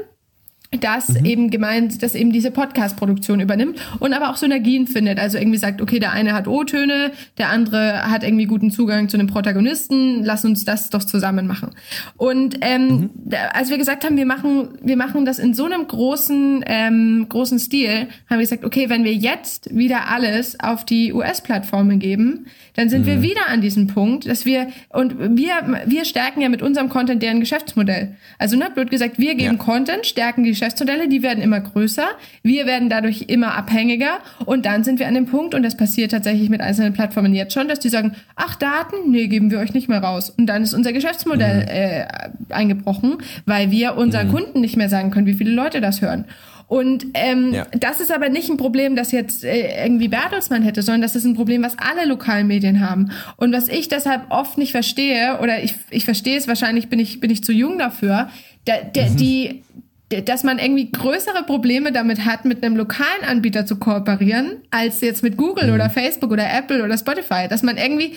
[0.80, 1.24] das mhm.
[1.24, 5.18] eben gemeint, dass eben diese Podcast-Produktion übernimmt und aber auch Synergien findet.
[5.18, 9.16] Also irgendwie sagt, okay, der eine hat O-Töne, der andere hat irgendwie guten Zugang zu
[9.16, 11.70] einem Protagonisten, lass uns das doch zusammen machen.
[12.16, 13.10] Und ähm, mhm.
[13.52, 17.58] als wir gesagt haben, wir machen, wir machen das in so einem großen, ähm, großen
[17.58, 22.88] Stil, haben wir gesagt, okay, wenn wir jetzt wieder alles auf die US-Plattformen geben, dann
[22.88, 23.06] sind mhm.
[23.06, 27.22] wir wieder an diesem Punkt, dass wir, und wir, wir stärken ja mit unserem Content
[27.22, 28.16] deren Geschäftsmodell.
[28.38, 29.64] Also, ne, blöd gesagt, wir geben ja.
[29.64, 32.06] Content, stärken die Geschäftsmodelle, die werden immer größer,
[32.42, 36.10] wir werden dadurch immer abhängiger und dann sind wir an dem Punkt, und das passiert
[36.10, 39.74] tatsächlich mit einzelnen Plattformen jetzt schon, dass die sagen, ach, Daten, nee, geben wir euch
[39.74, 40.30] nicht mehr raus.
[40.30, 41.68] Und dann ist unser Geschäftsmodell mhm.
[41.68, 42.06] äh,
[42.54, 44.32] eingebrochen, weil wir unseren mhm.
[44.32, 46.24] Kunden nicht mehr sagen können, wie viele Leute das hören.
[46.68, 47.66] Und ähm, ja.
[47.70, 51.24] das ist aber nicht ein Problem, das jetzt äh, irgendwie Bertelsmann hätte, sondern das ist
[51.24, 53.12] ein Problem, was alle lokalen Medien haben.
[53.36, 57.20] Und was ich deshalb oft nicht verstehe, oder ich, ich verstehe es wahrscheinlich, bin ich,
[57.20, 58.30] bin ich zu jung dafür,
[58.66, 59.16] der, der, mhm.
[59.16, 59.62] die,
[60.08, 65.24] dass man irgendwie größere Probleme damit hat, mit einem lokalen Anbieter zu kooperieren, als jetzt
[65.24, 65.74] mit Google mhm.
[65.74, 67.48] oder Facebook oder Apple oder Spotify.
[67.48, 68.14] Dass man irgendwie,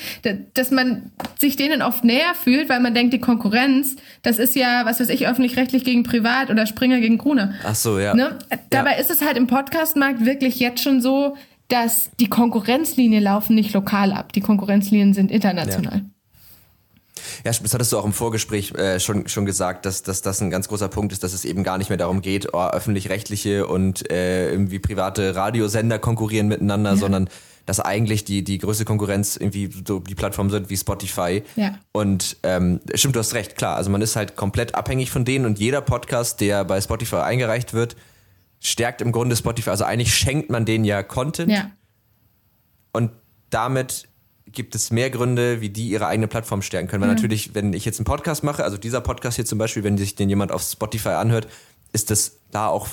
[0.53, 4.85] dass man sich denen oft näher fühlt, weil man denkt, die Konkurrenz, das ist ja,
[4.85, 7.53] was weiß ich, öffentlich-rechtlich gegen Privat oder Springer gegen Gruner.
[7.63, 8.13] Ach so, ja.
[8.13, 8.37] Ne?
[8.69, 8.97] Dabei ja.
[8.97, 11.35] ist es halt im Podcastmarkt wirklich jetzt schon so,
[11.69, 14.33] dass die Konkurrenzlinien laufen nicht lokal ab.
[14.33, 15.97] Die Konkurrenzlinien sind international.
[15.97, 16.01] Ja.
[17.45, 20.49] Ja, das hattest du auch im Vorgespräch äh, schon, schon gesagt, dass, dass das ein
[20.49, 24.09] ganz großer Punkt ist, dass es eben gar nicht mehr darum geht, oh, öffentlich-rechtliche und
[24.11, 26.97] äh, irgendwie private Radiosender konkurrieren miteinander, ja.
[26.97, 27.29] sondern
[27.69, 31.43] dass eigentlich die, die größte Konkurrenz irgendwie so die Plattformen sind wie Spotify.
[31.55, 31.77] Ja.
[31.91, 33.75] Und ähm, stimmt, du hast recht, klar.
[33.75, 37.75] Also man ist halt komplett abhängig von denen und jeder Podcast, der bei Spotify eingereicht
[37.75, 37.95] wird,
[38.59, 39.69] stärkt im Grunde Spotify.
[39.69, 41.51] Also eigentlich schenkt man denen ja Content.
[41.51, 41.69] Ja.
[42.91, 43.11] Und
[43.51, 44.08] damit
[44.51, 47.01] gibt es mehr Gründe, wie die ihre eigene Plattform stärken können.
[47.01, 47.15] Weil mhm.
[47.15, 50.15] natürlich, wenn ich jetzt einen Podcast mache, also dieser Podcast hier zum Beispiel, wenn sich
[50.15, 51.47] den jemand auf Spotify anhört,
[51.91, 52.87] ist das da auch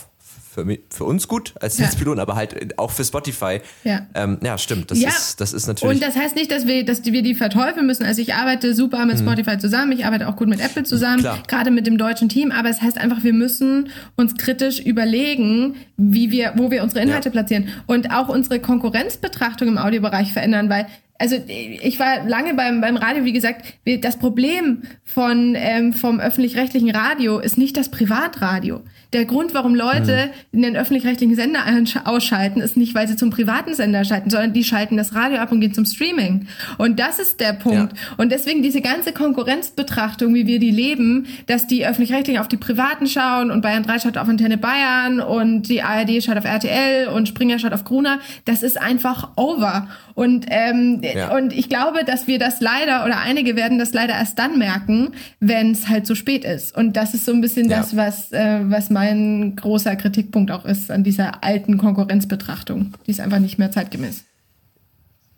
[0.56, 1.88] für, für uns gut als ja.
[2.16, 3.60] aber halt auch für Spotify.
[3.84, 4.90] Ja, ähm, ja stimmt.
[4.90, 5.10] Das, ja.
[5.10, 5.96] Ist, das ist natürlich.
[5.96, 8.04] Und das heißt nicht, dass wir, dass wir die verteufeln müssen.
[8.04, 9.26] Also ich arbeite super mit mhm.
[9.26, 11.42] Spotify zusammen, ich arbeite auch gut mit Apple zusammen, Klar.
[11.46, 16.30] gerade mit dem deutschen Team, aber es heißt einfach, wir müssen uns kritisch überlegen, wie
[16.30, 17.32] wir, wo wir unsere Inhalte ja.
[17.32, 20.86] platzieren und auch unsere Konkurrenzbetrachtung im Audiobereich verändern, weil
[21.18, 26.90] also ich war lange beim, beim Radio, wie gesagt, das Problem von, ähm, vom öffentlich-rechtlichen
[26.90, 28.82] Radio ist nicht das Privatradio.
[29.12, 30.62] Der Grund, warum Leute mhm.
[30.62, 31.60] den öffentlich-rechtlichen Sender
[32.04, 35.52] ausschalten, ist nicht, weil sie zum privaten Sender schalten, sondern die schalten das Radio ab
[35.52, 36.48] und gehen zum Streaming.
[36.76, 37.92] Und das ist der Punkt.
[37.92, 38.14] Ja.
[38.16, 43.06] Und deswegen diese ganze Konkurrenzbetrachtung, wie wir die leben, dass die öffentlich-rechtlichen auf die Privaten
[43.06, 47.28] schauen und Bayern 3 schaut auf Antenne Bayern und die ARD schaut auf RTL und
[47.28, 49.88] Springer schaut auf Gruner, das ist einfach over.
[50.14, 51.36] Und, ähm, ja.
[51.36, 55.12] und ich glaube, dass wir das leider oder einige werden das leider erst dann merken,
[55.40, 56.76] wenn es halt zu spät ist.
[56.76, 57.78] Und das ist so ein bisschen ja.
[57.78, 62.94] das, was, äh, was mein großer Kritikpunkt auch ist an dieser alten Konkurrenzbetrachtung.
[63.06, 64.24] Die ist einfach nicht mehr zeitgemäß.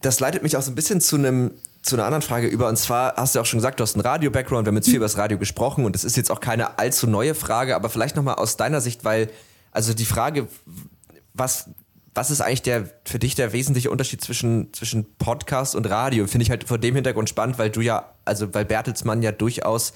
[0.00, 1.50] Das leitet mich auch so ein bisschen zu einem
[1.82, 2.68] zu einer anderen Frage über.
[2.68, 4.66] Und zwar hast du auch schon gesagt, du hast einen Radio-Background.
[4.66, 7.06] Wir haben jetzt viel über das Radio gesprochen und es ist jetzt auch keine allzu
[7.06, 9.30] neue Frage, aber vielleicht nochmal aus deiner Sicht, weil,
[9.72, 10.48] also die Frage,
[11.34, 11.70] was
[12.18, 16.26] was ist eigentlich der für dich der wesentliche Unterschied zwischen, zwischen Podcast und Radio?
[16.26, 19.92] Finde ich halt vor dem Hintergrund spannend, weil du ja, also weil Bertelsmann ja durchaus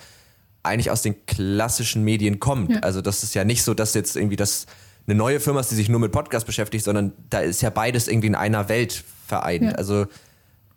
[0.63, 2.71] eigentlich aus den klassischen Medien kommt.
[2.71, 2.79] Ja.
[2.79, 4.67] Also das ist ja nicht so, dass jetzt irgendwie das
[5.09, 8.07] eine neue Firma ist, die sich nur mit Podcast beschäftigt, sondern da ist ja beides
[8.07, 9.65] irgendwie in einer Welt vereint.
[9.65, 9.71] Ja.
[9.73, 10.07] Also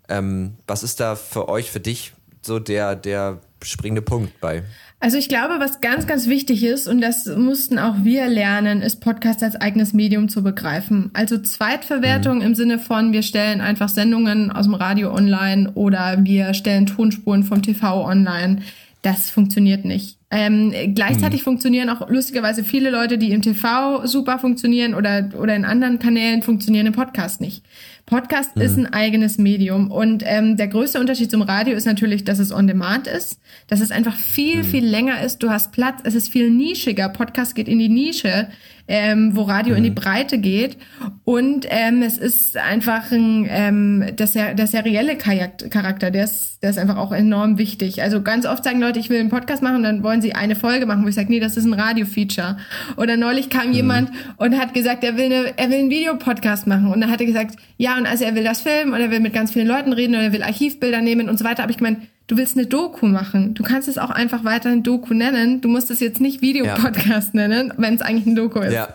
[0.10, 4.64] ähm, was ist da für euch, für dich so der, der springende Punkt bei?
[5.06, 9.02] Also ich glaube, was ganz, ganz wichtig ist, und das mussten auch wir lernen, ist
[9.02, 11.12] Podcast als eigenes Medium zu begreifen.
[11.14, 12.44] Also Zweitverwertung mhm.
[12.44, 17.44] im Sinne von, wir stellen einfach Sendungen aus dem Radio online oder wir stellen Tonspuren
[17.44, 18.64] vom TV online.
[19.04, 20.18] Das funktioniert nicht.
[20.32, 21.44] Ähm, gleichzeitig mhm.
[21.44, 26.42] funktionieren auch lustigerweise viele Leute, die im TV super funktionieren oder, oder in anderen Kanälen
[26.42, 27.64] funktionieren im Podcast nicht.
[28.06, 28.62] Podcast mhm.
[28.62, 32.52] ist ein eigenes Medium und ähm, der größte Unterschied zum Radio ist natürlich, dass es
[32.52, 34.64] on demand ist, dass es einfach viel, mhm.
[34.64, 35.40] viel länger ist.
[35.40, 37.10] Du hast Platz, es ist viel nischiger.
[37.10, 38.50] Podcast geht in die Nische
[38.88, 39.78] ähm, wo Radio mhm.
[39.78, 39.96] in die mhm.
[39.96, 40.78] Breite geht.
[41.24, 46.78] Und ähm, es ist einfach ein, ähm, der, der serielle Charakter, der ist, der ist
[46.78, 48.04] einfach auch enorm wichtig.
[48.04, 50.56] Also ganz oft sagen Leute, ich will einen Podcast machen, und dann wollen sie eine
[50.56, 52.58] Folge machen, wo ich sage, nee, das ist ein Radio-Feature.
[52.98, 53.74] Oder neulich kam mhm.
[53.74, 56.88] jemand und hat gesagt, er will, eine, er will einen Videopodcast machen.
[56.88, 59.20] Und dann hat er gesagt, ja, und also er will das filmen und er will
[59.20, 61.64] mit ganz vielen Leuten reden und er will Archivbilder nehmen und so weiter.
[61.64, 63.54] Aber ich gemeint, du willst eine Doku machen.
[63.54, 65.62] Du kannst es auch einfach weiterhin Doku nennen.
[65.62, 67.48] Du musst es jetzt nicht Videopodcast ja.
[67.48, 68.74] nennen, wenn es eigentlich ein Doku ist.
[68.74, 68.90] Ja.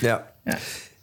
[0.00, 0.24] Ja.
[0.44, 0.56] Ja,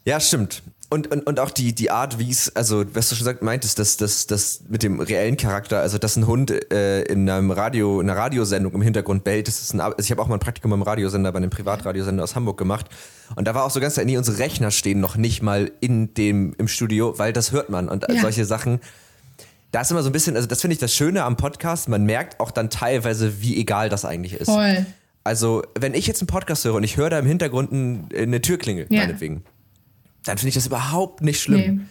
[0.05, 0.63] ja stimmt.
[0.89, 3.79] Und, und, und auch die, die Art, wie es, also was du schon gesagt meintest,
[3.79, 7.99] dass das, das mit dem reellen Charakter, also dass ein Hund äh, in einem Radio,
[7.99, 10.39] in einer Radiosendung im Hintergrund bellt, das ist ein, also ich habe auch mal ein
[10.39, 12.85] Praktikum beim Radiosender, bei einem Privatradiosender aus Hamburg gemacht.
[13.35, 16.53] Und da war auch so ganz, nee, unsere Rechner stehen noch nicht mal in dem,
[16.59, 17.89] im Studio, weil das hört man.
[17.89, 18.21] Und ja.
[18.21, 18.79] solche Sachen,
[19.73, 22.05] da ist immer so ein bisschen, also das finde ich das Schöne am Podcast, man
[22.05, 24.45] merkt auch dann teilweise, wie egal das eigentlich ist.
[24.45, 24.85] Voll.
[25.23, 28.39] Also, wenn ich jetzt einen Podcast höre und ich höre da im Hintergrund ein, eine
[28.39, 29.01] Türklingel, ja.
[29.01, 29.43] meinetwegen,
[30.25, 31.75] dann finde ich das überhaupt nicht schlimm.
[31.75, 31.81] Nee.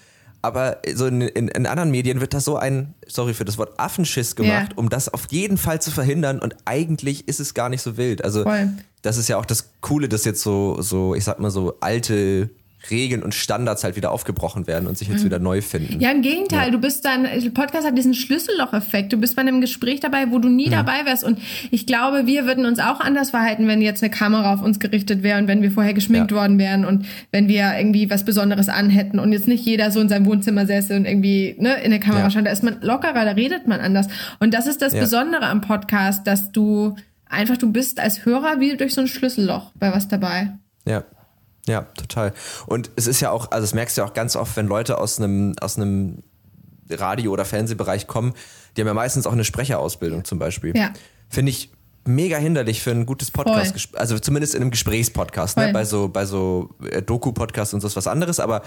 [0.42, 3.80] Aber so in, in, in, anderen Medien wird da so ein, sorry für das Wort,
[3.80, 4.76] Affenschiss gemacht, ja.
[4.76, 6.38] um das auf jeden Fall zu verhindern.
[6.38, 8.22] Und eigentlich ist es gar nicht so wild.
[8.22, 8.70] Also, Voll.
[9.02, 12.50] das ist ja auch das Coole, dass jetzt so, so, ich sag mal so alte
[12.90, 15.26] Regeln und Standards halt wieder aufgebrochen werden und sich jetzt mhm.
[15.26, 16.00] wieder neu finden.
[16.00, 16.70] Ja, im Gegenteil, ja.
[16.70, 19.12] du bist dann, Podcast hat diesen Schlüsselloch-Effekt.
[19.12, 20.72] Du bist bei einem Gespräch dabei, wo du nie mhm.
[20.72, 21.24] dabei wärst.
[21.24, 21.38] Und
[21.70, 25.22] ich glaube, wir würden uns auch anders verhalten, wenn jetzt eine Kamera auf uns gerichtet
[25.22, 26.36] wäre und wenn wir vorher geschminkt ja.
[26.36, 30.08] worden wären und wenn wir irgendwie was Besonderes anhätten und jetzt nicht jeder so in
[30.08, 32.30] seinem Wohnzimmer säße und irgendwie ne, in der Kamera ja.
[32.30, 32.46] stand.
[32.46, 34.08] Da ist man lockerer, da redet man anders.
[34.40, 36.96] Und das ist das Besondere am Podcast, dass du
[37.32, 40.52] einfach, du bist als Hörer wie durch so ein Schlüsselloch bei was dabei.
[40.86, 41.04] Ja.
[41.66, 42.32] Ja, total.
[42.66, 44.98] Und es ist ja auch, also das merkst du ja auch ganz oft, wenn Leute
[44.98, 46.22] aus einem, aus einem
[46.90, 48.34] Radio- oder Fernsehbereich kommen,
[48.76, 50.76] die haben ja meistens auch eine Sprecherausbildung zum Beispiel.
[50.76, 50.92] Ja.
[51.28, 51.70] Finde ich
[52.04, 53.98] mega hinderlich für ein gutes Podcast, Voll.
[53.98, 55.72] also zumindest in einem Gesprächspodcast, ne?
[55.72, 58.62] Bei so, bei so äh, Doku-Podcasts und so ist was anderes, aber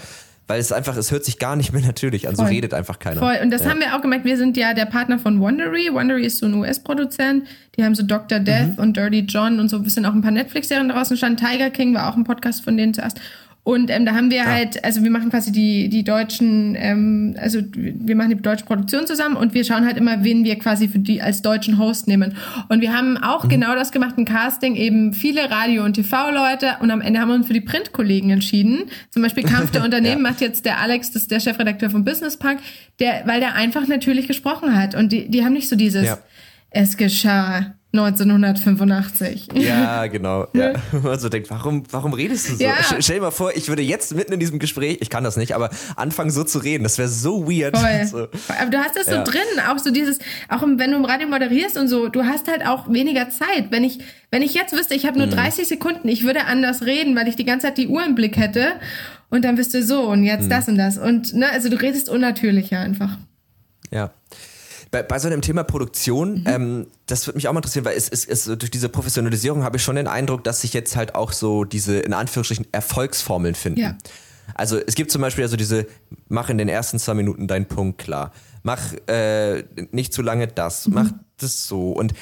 [0.48, 3.20] weil es einfach, es hört sich gar nicht mehr natürlich an, so redet einfach keiner.
[3.20, 3.38] Voll.
[3.42, 4.24] Und das haben wir auch gemerkt.
[4.24, 5.90] Wir sind ja der Partner von Wondery.
[5.92, 7.46] Wondery ist so ein US-Produzent.
[7.76, 8.38] Die haben so Dr.
[8.38, 9.82] Death und Dirty John und so.
[9.84, 11.44] Es sind auch ein paar Netflix-Serien daraus entstanden.
[11.44, 13.20] Tiger King war auch ein Podcast von denen zuerst.
[13.66, 17.58] Und ähm, da haben wir halt, also wir machen quasi die, die deutschen, ähm, also
[17.72, 21.00] wir machen die deutsche Produktion zusammen und wir schauen halt immer, wen wir quasi für
[21.00, 22.36] die als deutschen Host nehmen.
[22.68, 26.92] Und wir haben auch genau das gemacht, ein Casting, eben viele Radio- und TV-Leute und
[26.92, 28.84] am Ende haben wir uns für die Printkollegen entschieden.
[29.10, 32.36] Zum Beispiel Kampf der Unternehmen macht jetzt der Alex, das ist der Chefredakteur von Business
[32.36, 32.60] Punk,
[33.00, 34.94] der, weil der einfach natürlich gesprochen hat.
[34.94, 36.18] Und die, die haben nicht so dieses, Ja.
[36.70, 39.48] es geschah 1985.
[39.54, 40.46] Ja, genau.
[40.52, 40.72] Ja.
[41.02, 42.62] Man so denkt, warum, warum redest du so?
[42.64, 42.74] Ja.
[43.00, 45.54] Stell dir mal vor, ich würde jetzt mitten in diesem Gespräch, ich kann das nicht,
[45.54, 46.82] aber anfangen so zu reden.
[46.84, 47.76] Das wäre so weird.
[48.06, 48.28] So.
[48.60, 49.24] Aber du hast das Ja.
[49.24, 52.46] so drin, auch so dieses, auch wenn du im Radio moderierst und so, du hast
[52.48, 53.70] halt auch weniger Zeit.
[53.70, 53.98] Wenn ich,
[54.30, 55.26] wenn ich jetzt wüsste, ich habe Mhm.
[55.26, 58.14] nur 30 Sekunden, ich würde anders reden, weil ich die ganze Zeit die Uhr im
[58.14, 58.72] Blick hätte.
[59.30, 60.26] Und dann bist du so und Mhm.
[60.26, 60.98] jetzt das und das.
[60.98, 63.16] Und ne, also du redest unnatürlicher einfach.
[63.90, 64.10] Ja.
[64.96, 68.08] Bei, bei so einem Thema Produktion, ähm, das würde mich auch mal interessieren, weil es
[68.08, 71.32] ist es, durch diese Professionalisierung habe ich schon den Eindruck, dass sich jetzt halt auch
[71.32, 73.80] so diese in Anführungsstrichen Erfolgsformeln finden.
[73.80, 73.98] Ja.
[74.54, 75.86] Also es gibt zum Beispiel also diese,
[76.28, 78.32] mach in den ersten zwei Minuten deinen Punkt klar,
[78.62, 82.14] mach äh, nicht zu lange das, mach das so und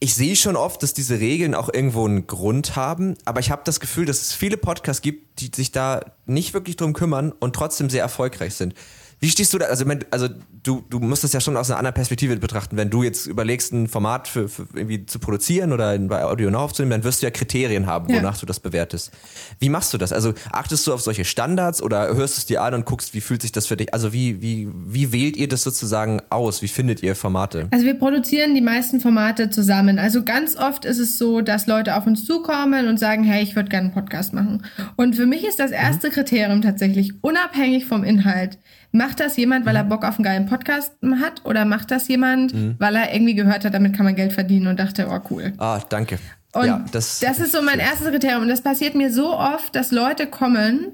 [0.00, 3.62] ich sehe schon oft, dass diese Regeln auch irgendwo einen Grund haben, aber ich habe
[3.64, 7.54] das Gefühl, dass es viele Podcasts gibt, die sich da nicht wirklich drum kümmern und
[7.54, 8.74] trotzdem sehr erfolgreich sind.
[9.20, 9.66] Wie stehst du da?
[9.66, 10.28] Also, also
[10.62, 12.76] du, du musst das ja schon aus einer anderen Perspektive betrachten.
[12.76, 16.50] Wenn du jetzt überlegst, ein Format für, für irgendwie zu produzieren oder in, bei Audio
[16.50, 18.18] Now aufzunehmen, dann wirst du ja Kriterien haben, Ja.
[18.18, 19.10] wonach du das bewertest.
[19.58, 20.12] Wie machst du das?
[20.12, 23.20] Also achtest du auf solche Standards oder hörst du es dir an und guckst, wie
[23.20, 23.92] fühlt sich das für dich?
[23.92, 26.62] Also wie, wie, wie wählt ihr das sozusagen aus?
[26.62, 27.68] Wie findet ihr Formate?
[27.72, 29.98] Also wir produzieren die meisten Formate zusammen.
[29.98, 33.56] Also ganz oft ist es so, dass Leute auf uns zukommen und sagen, hey, ich
[33.56, 34.64] würde gerne einen Podcast machen.
[34.96, 38.58] Und für mich ist das erste Kriterium tatsächlich unabhängig vom Inhalt.
[38.92, 42.54] Macht das jemand, weil er Bock auf einen geilen Podcast hat oder macht das jemand,
[42.78, 45.52] weil er irgendwie gehört hat, damit kann man Geld verdienen und dachte, oh cool.
[45.58, 46.18] Ah, danke.
[46.54, 48.42] Und ja, das, ist so mein erstes Kriterium.
[48.42, 50.92] Und das passiert mir so oft, dass Leute kommen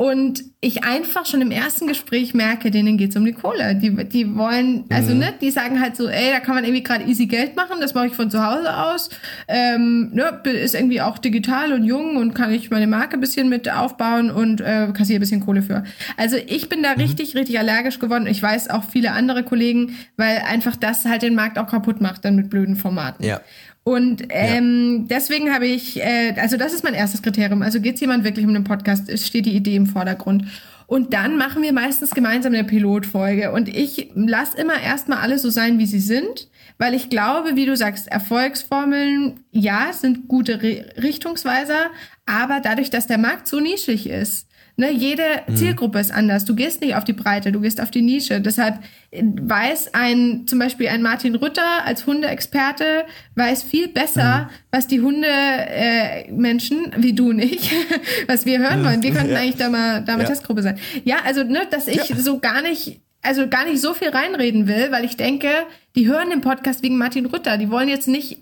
[0.00, 3.74] und ich einfach schon im ersten Gespräch merke, denen geht's um die Kohle.
[3.74, 7.04] Die, die wollen, also ne, die sagen halt so, ey, da kann man irgendwie gerade
[7.04, 9.10] easy Geld machen, das mache ich von zu Hause aus.
[9.46, 13.50] Ähm, ne, ist irgendwie auch digital und jung und kann ich meine Marke ein bisschen
[13.50, 15.84] mit aufbauen und äh, kassiere ein bisschen Kohle für.
[16.16, 18.26] Also ich bin da richtig, richtig allergisch geworden.
[18.26, 22.24] Ich weiß auch viele andere Kollegen, weil einfach das halt den Markt auch kaputt macht,
[22.24, 23.22] dann mit blöden Formaten.
[23.22, 23.42] Ja.
[23.90, 27.60] Und ähm, deswegen habe ich, äh, also das ist mein erstes Kriterium.
[27.60, 29.08] Also geht es jemand wirklich um den Podcast?
[29.08, 30.44] Es steht die Idee im Vordergrund.
[30.86, 33.50] Und dann machen wir meistens gemeinsam eine Pilotfolge.
[33.50, 36.48] Und ich lasse immer erstmal alle so sein, wie sie sind,
[36.78, 41.86] weil ich glaube, wie du sagst, Erfolgsformeln, ja, sind gute Re Richtungsweiser,
[42.26, 44.46] aber dadurch, dass der Markt so nischig ist,
[44.80, 46.46] Ne, jede Zielgruppe ist anders.
[46.46, 48.40] Du gehst nicht auf die Breite, du gehst auf die Nische.
[48.40, 48.78] Deshalb
[49.10, 55.02] äh, weiß ein, zum Beispiel ein Martin Rütter als Hundeexperte, weiß viel besser, was die
[55.02, 55.28] Hundemenschen,
[55.68, 57.70] äh, Menschen, wie du nicht,
[58.26, 59.02] was wir hören wollen.
[59.02, 60.28] Wir könnten eigentlich da mal, da mal Ja.
[60.28, 60.78] Testgruppe sein.
[61.04, 64.90] Ja, also, ne, dass ich so gar nicht, also gar nicht so viel reinreden will,
[64.92, 65.50] weil ich denke,
[65.94, 67.58] die hören den Podcast wegen Martin Rütter.
[67.58, 68.38] Die wollen jetzt nicht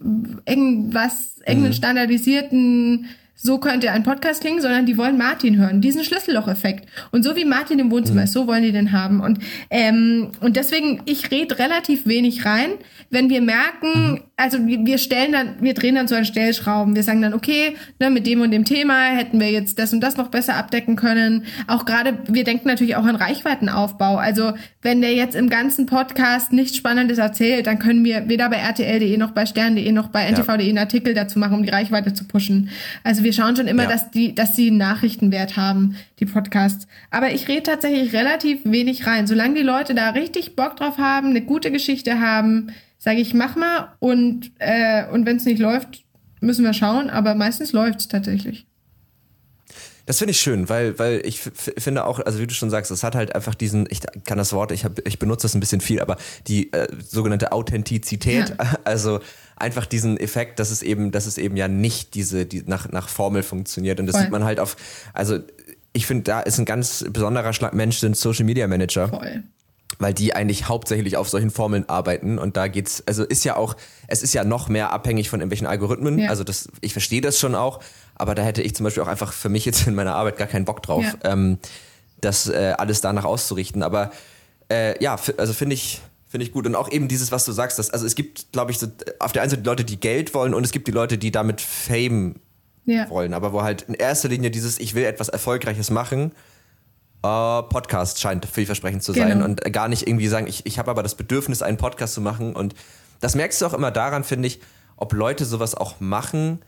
[0.47, 3.07] irgendwas, irgendeinen standardisierten,
[3.41, 6.89] so könnte ein Podcast klingen, sondern die wollen Martin hören, diesen Schlüsselloch-Effekt.
[7.13, 9.21] Und so wie Martin im Wohnzimmer ist, so wollen die den haben.
[9.21, 9.39] Und,
[9.71, 12.73] ähm, und deswegen, ich rede relativ wenig rein.
[13.11, 16.95] Wenn wir merken, also wir stellen dann, wir drehen dann so an Stellschrauben.
[16.95, 20.01] Wir sagen dann, okay, ne, mit dem und dem Thema hätten wir jetzt das und
[20.01, 21.43] das noch besser abdecken können.
[21.67, 24.17] Auch gerade, wir denken natürlich auch an Reichweitenaufbau.
[24.17, 28.59] Also wenn der jetzt im ganzen Podcast nichts Spannendes erzählt, dann können wir weder bei
[28.59, 32.25] RTL.de noch bei Stern.de noch bei NTV.de einen Artikel dazu machen, um die Reichweite zu
[32.25, 32.71] pushen.
[33.03, 33.89] Also wir schauen schon immer, Ja.
[33.89, 36.87] dass die, dass sie einen Nachrichtenwert haben, die Podcasts.
[37.11, 39.27] Aber ich rede tatsächlich relativ wenig rein.
[39.27, 42.69] Solange die Leute da richtig Bock drauf haben, eine gute Geschichte haben,
[42.99, 43.95] sage ich, mach mal.
[44.01, 46.05] Und, äh, und wenn es nicht läuft,
[46.41, 47.11] müssen wir schauen.
[47.11, 48.67] Aber meistens läuft's tatsächlich.
[50.09, 53.05] Das finde ich schön, weil, weil ich finde auch, also wie du schon sagst, es
[53.05, 55.83] hat halt einfach diesen, ich kann das Wort, ich, hab, ich benutze das ein bisschen
[55.83, 59.21] viel, aber die äh, sogenannte Authentizität, also
[59.55, 63.11] einfach diesen Effekt, dass es eben, dass es eben ja nicht diese, die nach, nach
[63.11, 64.01] Formel funktioniert.
[64.01, 64.23] Und das Voll.
[64.23, 64.77] sieht man halt auf,
[65.13, 65.41] also
[65.93, 69.09] ich finde, da ist ein ganz besonderer Schlag Mensch, sind Social Media Manager.
[69.09, 69.43] Voll.
[69.99, 73.77] Weil die eigentlich hauptsächlich auf solchen Formeln arbeiten und da geht's, also ist ja auch,
[74.07, 76.19] es ist ja noch mehr abhängig von irgendwelchen Algorithmen.
[76.19, 76.31] Ja.
[76.31, 77.81] Also das, ich verstehe das schon auch,
[78.15, 80.47] aber da hätte ich zum Beispiel auch einfach für mich jetzt in meiner Arbeit gar
[80.47, 81.33] keinen Bock drauf, ja.
[81.33, 81.59] ähm,
[82.21, 83.83] das äh, alles danach auszurichten.
[83.83, 84.13] Aber
[84.71, 86.67] äh, ja, also finde ich, finde ich gut.
[86.67, 88.87] Und auch eben dieses, was du sagst, dass, also es gibt, glaube ich, so,
[89.19, 91.31] auf der einen Seite die Leute, die Geld wollen und es gibt die Leute, die
[91.31, 92.37] damit Fame
[92.85, 93.09] ja.
[93.11, 96.33] wollen, aber wo halt in erster Linie dieses, ich will etwas Erfolgreiches machen
[97.29, 99.45] Uh, Podcast scheint vielversprechend zu sein genau.
[99.45, 102.55] und gar nicht irgendwie sagen, ich, ich habe aber das Bedürfnis, einen Podcast zu machen.
[102.55, 102.75] Und
[103.21, 104.61] das merkst du auch immer daran, finde ich,
[104.97, 106.61] ob Leute sowas auch machen,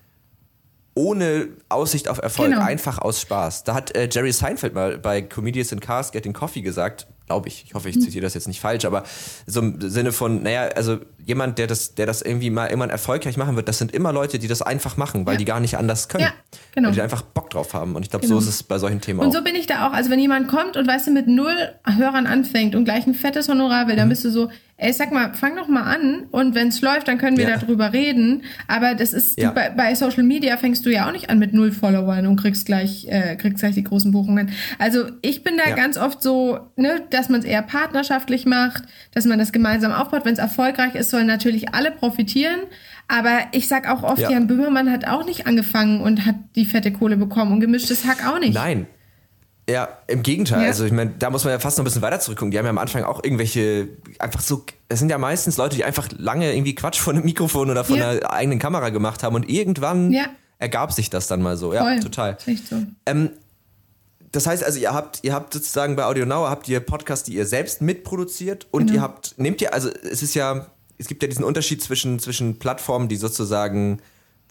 [0.95, 2.65] ohne Aussicht auf Erfolg, genau.
[2.65, 3.65] einfach aus Spaß.
[3.65, 7.65] Da hat äh, Jerry Seinfeld mal bei Comedians in Cars Getting Coffee gesagt, glaube ich,
[7.65, 8.03] ich hoffe, ich hm.
[8.03, 9.05] zitiere das jetzt nicht falsch, aber
[9.47, 13.37] so im Sinne von, naja, also jemand, der das, der das irgendwie mal irgendwann erfolgreich
[13.37, 15.39] machen wird, das sind immer Leute, die das einfach machen, weil ja.
[15.39, 16.25] die gar nicht anders können.
[16.25, 16.33] Ja,
[16.75, 16.89] genau.
[16.89, 17.95] Weil die einfach Bock drauf haben.
[17.95, 18.41] Und ich glaube, genau.
[18.41, 19.25] so ist es bei solchen Themen auch.
[19.25, 19.93] Und so bin ich da auch.
[19.93, 23.49] Also wenn jemand kommt und weißt du, mit null Hörern anfängt und gleich ein fettes
[23.49, 24.11] Honorar will, dann mhm.
[24.11, 24.51] bist du so,
[24.81, 27.59] ey, sag mal, fang doch mal an und wenn es läuft, dann können wir ja.
[27.59, 28.43] darüber reden.
[28.67, 29.51] Aber das ist, ja.
[29.51, 32.65] bei, bei, Social Media fängst du ja auch nicht an mit null Followern und kriegst
[32.67, 34.51] gleich, äh, kriegst gleich die großen Buchungen.
[34.79, 35.77] Also ich bin da ja.
[35.77, 40.25] ganz oft so, ne, dass man es eher partnerschaftlich macht, dass man das gemeinsam aufbaut.
[40.25, 42.61] Wenn es erfolgreich ist, sollen natürlich alle profitieren.
[43.07, 46.93] Aber ich sag auch oft, Jan Böhmermann hat auch nicht angefangen und hat die fette
[46.93, 48.55] Kohle bekommen und gemischtes Hack auch nicht.
[48.55, 48.87] Nein,
[49.71, 50.63] ja, im Gegenteil.
[50.63, 50.69] Ja.
[50.69, 52.51] Also ich meine, da muss man ja fast noch ein bisschen weiter zurückgucken.
[52.51, 55.85] Die haben ja am Anfang auch irgendwelche, einfach so, es sind ja meistens Leute, die
[55.85, 58.11] einfach lange irgendwie Quatsch von einem Mikrofon oder von ja.
[58.11, 60.27] einer eigenen Kamera gemacht haben und irgendwann ja.
[60.59, 61.73] ergab sich das dann mal so.
[61.73, 62.01] Ja, Voll.
[62.01, 62.37] total.
[62.47, 62.83] Echt so.
[63.07, 63.31] Ähm,
[64.33, 67.35] das heißt also, ihr habt, ihr habt sozusagen bei Audio Now habt ihr Podcasts, die
[67.35, 68.99] ihr selbst mitproduziert und genau.
[68.99, 70.67] ihr habt, nehmt ihr, also es ist ja,
[70.99, 74.01] es gibt ja diesen Unterschied zwischen, zwischen Plattformen, die sozusagen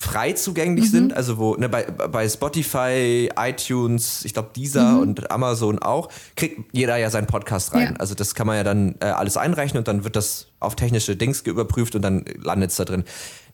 [0.01, 0.89] frei zugänglich mhm.
[0.89, 4.99] sind, also wo ne, bei, bei Spotify, iTunes, ich glaube Deezer mhm.
[4.99, 7.93] und Amazon auch, kriegt jeder ja seinen Podcast rein.
[7.93, 7.99] Ja.
[7.99, 11.17] Also das kann man ja dann äh, alles einreichen und dann wird das auf technische
[11.17, 13.03] Dings überprüft und dann landet es da drin.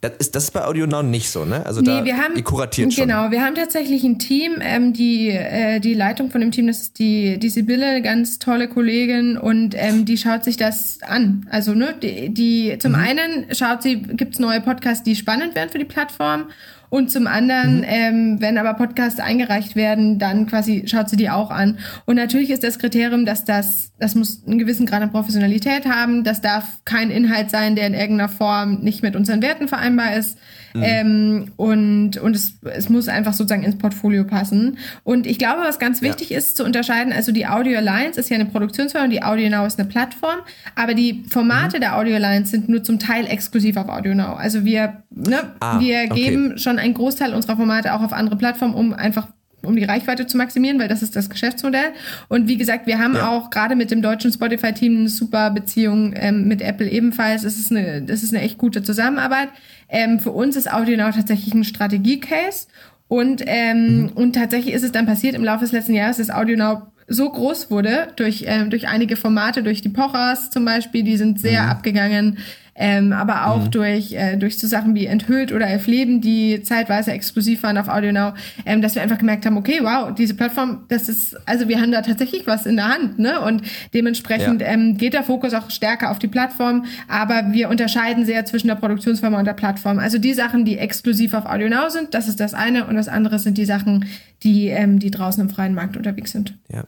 [0.10, 1.66] Das ist, das ist bei Audio Now nicht so, ne?
[1.66, 3.08] Also nee, da, wir haben, ihr kuratiert schon.
[3.08, 6.82] Genau, wir haben tatsächlich ein Team, ähm, die, äh, die Leitung von dem Team, das
[6.82, 11.48] ist die, die Sibylle, ganz tolle Kollegin und ähm, die schaut sich das an.
[11.50, 13.00] Also, ne, die, die zum mhm.
[13.00, 16.46] einen schaut sie, gibt's neue Podcasts, die spannend werden für die Plattform
[16.90, 17.86] und zum anderen, mhm.
[17.88, 21.80] ähm, wenn aber Podcasts eingereicht werden, dann quasi schaut sie die auch an.
[22.06, 26.24] Und natürlich ist das Kriterium, dass das, das muss einen gewissen Grad an Professionalität haben.
[26.24, 30.38] Das darf kein Inhalt sein, der in irgendeiner Form nicht mit unseren Werten vereinbar ist.
[30.76, 30.84] Mhm.
[30.84, 34.78] Ähm, und und es, es muss einfach sozusagen ins Portfolio passen.
[35.04, 36.38] Und ich glaube, was ganz wichtig ja.
[36.38, 39.66] ist zu unterscheiden, also die Audio Alliance ist ja eine Produktionsfirma und die Audio Now
[39.66, 40.40] ist eine Plattform,
[40.76, 41.82] aber die Formate mhm.
[41.82, 44.34] der Audio Alliance sind nur zum Teil exklusiv auf Audio Now.
[44.34, 46.14] Also wir, ne, ah, wir okay.
[46.14, 49.28] geben schon einen Großteil unserer Formate auch auf andere Plattformen, um einfach
[49.66, 51.92] um die Reichweite zu maximieren, weil das ist das Geschäftsmodell.
[52.28, 53.30] Und wie gesagt, wir haben ja.
[53.30, 57.44] auch gerade mit dem deutschen Spotify-Team eine super Beziehung ähm, mit Apple ebenfalls.
[57.44, 59.50] Es ist eine, das ist eine echt gute Zusammenarbeit.
[59.90, 62.68] Ähm, für uns ist AudioNow tatsächlich ein Strategie-Case.
[63.08, 64.10] Und, ähm, mhm.
[64.16, 67.70] und tatsächlich ist es dann passiert im Laufe des letzten Jahres, dass AudioNow so groß
[67.70, 71.70] wurde durch, ähm, durch einige Formate, durch die Pochers zum Beispiel, die sind sehr mhm.
[71.70, 72.38] abgegangen
[72.78, 73.72] ähm, aber auch mhm.
[73.72, 77.88] durch, äh, durch so Sachen wie Enthüllt oder Elf Leben, die zeitweise exklusiv waren auf
[77.88, 78.34] AudioNow,
[78.66, 81.94] ähm, dass wir einfach gemerkt haben, okay, wow, diese Plattform, das ist, also wir haben
[81.94, 83.40] da tatsächlich was in der Hand, ne?
[83.40, 83.62] Und
[83.94, 84.68] dementsprechend ja.
[84.68, 88.76] ähm, geht der Fokus auch stärker auf die Plattform, aber wir unterscheiden sehr zwischen der
[88.76, 90.00] Produktionsfirma und der Plattform.
[90.00, 93.40] Also die Sachen, die exklusiv auf AudioNow sind, das ist das eine und das andere
[93.40, 94.06] sind die Sachen,
[94.44, 96.56] die, ähm, die draußen im freien Markt unterwegs sind.
[96.70, 96.84] Ja.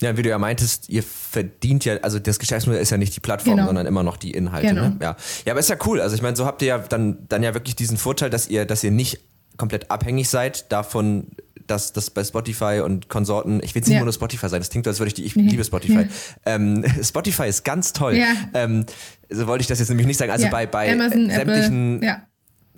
[0.00, 3.20] Ja, wie du ja meintest, ihr verdient ja, also das Geschäftsmodell ist ja nicht die
[3.20, 3.66] Plattform, genau.
[3.66, 4.68] sondern immer noch die Inhalte.
[4.68, 4.88] Genau.
[4.88, 4.96] Ne?
[5.00, 5.16] Ja.
[5.44, 6.00] ja, aber ist ja cool.
[6.00, 8.64] Also ich meine, so habt ihr ja dann, dann ja wirklich diesen Vorteil, dass ihr,
[8.64, 9.20] dass ihr nicht
[9.56, 11.28] komplett abhängig seid davon,
[11.66, 14.04] dass das bei Spotify und Konsorten, ich will jetzt nicht ja.
[14.04, 15.48] nur Spotify sein, das klingt, als würde ich die, ich nee.
[15.48, 16.02] liebe Spotify.
[16.02, 16.08] Ja.
[16.44, 18.14] Ähm, Spotify ist ganz toll.
[18.14, 18.28] Ja.
[18.54, 18.86] Ähm,
[19.30, 20.30] so wollte ich das jetzt nämlich nicht sagen.
[20.30, 22.22] Also bei, bei Amazon, sämtlichen, Apple.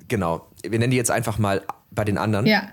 [0.08, 2.46] genau, wir nennen die jetzt einfach mal bei den anderen.
[2.46, 2.68] Ja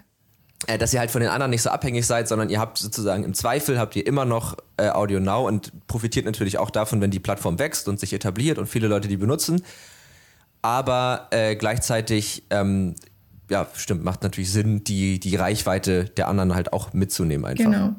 [0.77, 3.33] dass ihr halt von den anderen nicht so abhängig seid, sondern ihr habt sozusagen im
[3.33, 7.19] Zweifel habt ihr immer noch äh, Audio Now und profitiert natürlich auch davon, wenn die
[7.19, 9.63] Plattform wächst und sich etabliert und viele Leute die benutzen.
[10.61, 12.95] Aber äh, gleichzeitig, ähm,
[13.49, 17.65] ja, stimmt, macht natürlich Sinn, die, die Reichweite der anderen halt auch mitzunehmen einfach.
[17.65, 17.95] Genau.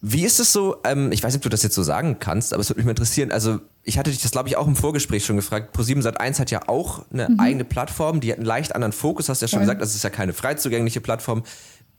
[0.00, 2.52] Wie ist es so, ähm, ich weiß nicht, ob du das jetzt so sagen kannst,
[2.52, 4.74] aber es würde mich mal interessieren, also ich hatte dich das, glaube ich, auch im
[4.74, 5.74] Vorgespräch schon gefragt.
[5.76, 7.40] Pro7 Sat1 hat ja auch eine mhm.
[7.40, 9.66] eigene Plattform, die hat einen leicht anderen Fokus, hast du ja schon Voll.
[9.66, 11.44] gesagt, das ist ja keine frei zugängliche Plattform.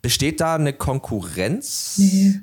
[0.02, 1.96] Besteht da eine Konkurrenz?
[1.98, 2.42] Nee.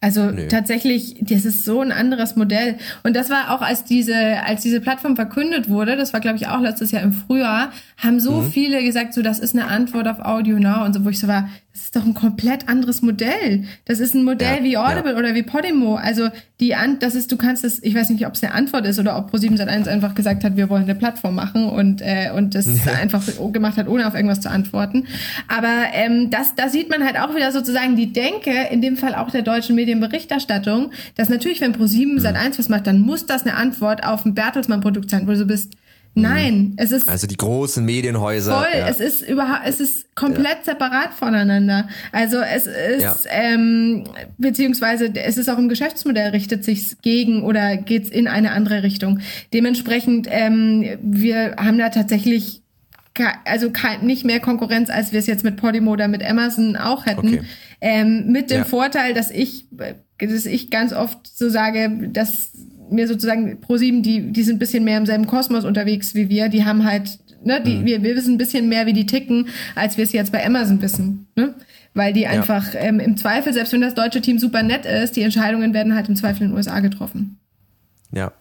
[0.00, 0.46] Also nee.
[0.46, 2.76] tatsächlich, das ist so ein anderes Modell.
[3.02, 6.46] Und das war auch, als diese, als diese Plattform verkündet wurde, das war, glaube ich,
[6.46, 8.50] auch letztes Jahr im Frühjahr, haben so mhm.
[8.52, 11.26] viele gesagt, so, das ist eine Antwort auf Audio Now und so, wo ich so
[11.26, 13.64] war, das ist doch ein komplett anderes Modell.
[13.84, 15.18] Das ist ein Modell ja, wie Audible ja.
[15.18, 15.94] oder wie Podimo.
[15.94, 16.28] Also
[16.58, 18.98] die An das ist, du kannst das, ich weiß nicht, ob es eine Antwort ist
[18.98, 22.56] oder ob Pro7 Sat1 einfach gesagt hat, wir wollen eine Plattform machen und äh, und
[22.56, 22.92] das ja.
[23.00, 23.22] einfach
[23.52, 25.06] gemacht hat, ohne auf irgendwas zu antworten.
[25.46, 29.14] Aber ähm, das, da sieht man halt auch wieder sozusagen die Denke, in dem Fall
[29.14, 32.18] auch der deutschen Medienberichterstattung, dass natürlich, wenn Pro7 mhm.
[32.18, 35.46] Sat1 was macht, dann muss das eine Antwort auf ein Bertelsmann-Produkt sein, wo du so
[35.46, 35.72] bist,
[36.14, 36.74] Nein, mhm.
[36.78, 37.08] es ist.
[37.08, 38.52] Also die großen Medienhäuser.
[38.52, 38.88] Voll, ja.
[38.88, 40.72] es ist überhaupt, es ist komplett ja.
[40.72, 41.86] separat voneinander.
[42.10, 43.14] Also es ist, ja.
[43.30, 44.04] ähm,
[44.36, 49.20] beziehungsweise es ist auch im Geschäftsmodell richtet sich gegen oder geht's in eine andere Richtung.
[49.52, 52.62] Dementsprechend, ähm, wir haben da tatsächlich
[53.44, 53.70] also
[54.02, 57.28] nicht mehr Konkurrenz, als wir es jetzt mit Podimo oder mit Amazon auch hätten.
[57.28, 57.42] Okay.
[57.80, 62.50] Ähm, mit dem Vorteil, dass ich, dass ich ganz oft so sage, dass
[62.90, 66.48] mir sozusagen ProSieben, die, die sind ein bisschen mehr im selben Kosmos unterwegs wie wir.
[66.48, 67.84] Die haben halt, ne, die, mhm.
[67.84, 70.80] wir, wir wissen ein bisschen mehr, wie die ticken, als wir es jetzt bei Amazon
[70.82, 71.26] wissen.
[71.36, 71.54] Ne?
[71.94, 72.80] Weil die einfach ja.
[72.80, 76.08] ähm, im Zweifel, selbst wenn das deutsche Team super nett ist, die Entscheidungen werden halt
[76.08, 77.38] im Zweifel in den USA getroffen.
[78.12, 78.32] Ja.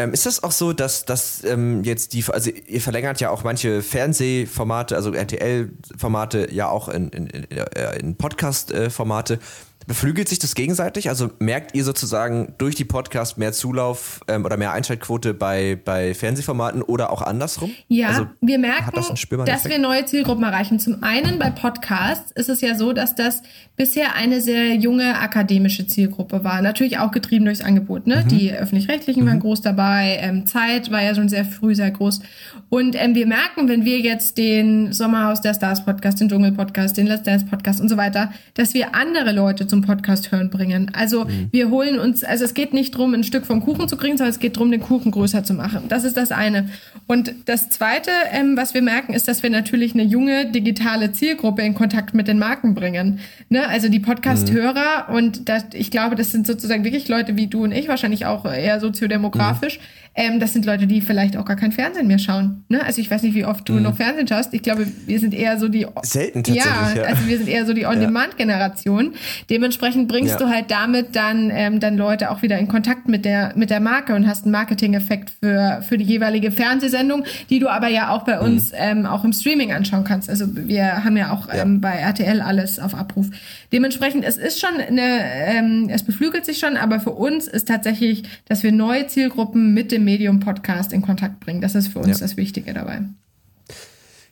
[0.00, 3.44] Ähm, ist das auch so, dass, dass ähm, jetzt die, also ihr verlängert ja auch
[3.44, 9.38] manche Fernsehformate, also RTL-Formate ja auch in, in, in, äh, in Podcast-Formate.
[9.86, 11.08] Beflügelt sich das gegenseitig?
[11.08, 16.14] Also merkt ihr sozusagen durch die Podcast mehr Zulauf ähm, oder mehr Einschaltquote bei, bei
[16.14, 17.72] Fernsehformaten oder auch andersrum?
[17.88, 19.08] Ja, also, wir merken, das
[19.46, 20.78] dass wir neue Zielgruppen erreichen.
[20.78, 23.42] Zum einen bei Podcasts ist es ja so, dass das
[23.76, 26.60] bisher eine sehr junge akademische Zielgruppe war.
[26.60, 28.06] Natürlich auch getrieben durchs Angebot.
[28.06, 28.22] Ne?
[28.24, 28.28] Mhm.
[28.28, 29.28] Die öffentlich-rechtlichen mhm.
[29.28, 30.18] waren groß dabei.
[30.20, 32.20] Ähm, Zeit war ja schon sehr früh sehr groß.
[32.68, 36.98] Und ähm, wir merken, wenn wir jetzt den Sommerhaus der Stars Podcast, den Dschungel Podcast,
[36.98, 40.90] den Let's Dance Podcast und so weiter, dass wir andere Leute zum Podcast hören bringen.
[40.92, 41.48] Also mhm.
[41.50, 44.32] wir holen uns, also es geht nicht darum, ein Stück vom Kuchen zu kriegen, sondern
[44.32, 45.84] es geht darum, den Kuchen größer zu machen.
[45.88, 46.68] Das ist das eine.
[47.06, 51.62] Und das zweite, ähm, was wir merken, ist, dass wir natürlich eine junge digitale Zielgruppe
[51.62, 53.20] in Kontakt mit den Marken bringen.
[53.48, 53.66] Ne?
[53.66, 55.14] Also die Podcast-Hörer mhm.
[55.14, 58.44] und das, ich glaube, das sind sozusagen wirklich Leute wie du und ich, wahrscheinlich auch
[58.44, 59.78] eher soziodemografisch.
[59.78, 59.99] Mhm.
[60.14, 62.64] Ähm, das sind Leute, die vielleicht auch gar kein Fernsehen mehr schauen.
[62.68, 62.84] Ne?
[62.84, 63.82] Also ich weiß nicht, wie oft du mhm.
[63.82, 64.54] noch Fernsehen schaust.
[64.54, 66.64] Ich glaube, wir sind eher so die selten tatsächlich.
[66.64, 67.02] Ja, ja.
[67.04, 69.14] also wir sind eher so die On-Demand-Generation.
[69.48, 70.38] Dementsprechend bringst ja.
[70.38, 73.80] du halt damit dann ähm, dann Leute auch wieder in Kontakt mit der mit der
[73.80, 78.24] Marke und hast einen Marketing-Effekt für für die jeweilige Fernsehsendung, die du aber ja auch
[78.24, 78.44] bei mhm.
[78.44, 80.28] uns ähm, auch im Streaming anschauen kannst.
[80.28, 81.48] Also wir haben ja auch.
[81.52, 83.26] Ähm, bei RTL alles auf Abruf.
[83.72, 88.24] Dementsprechend es ist schon eine ähm, es beflügelt sich schon, aber für uns ist tatsächlich,
[88.46, 91.60] dass wir neue Zielgruppen mit dem dem Medium Podcast in Kontakt bringen.
[91.60, 92.26] Das ist für uns ja.
[92.26, 93.02] das Wichtige dabei.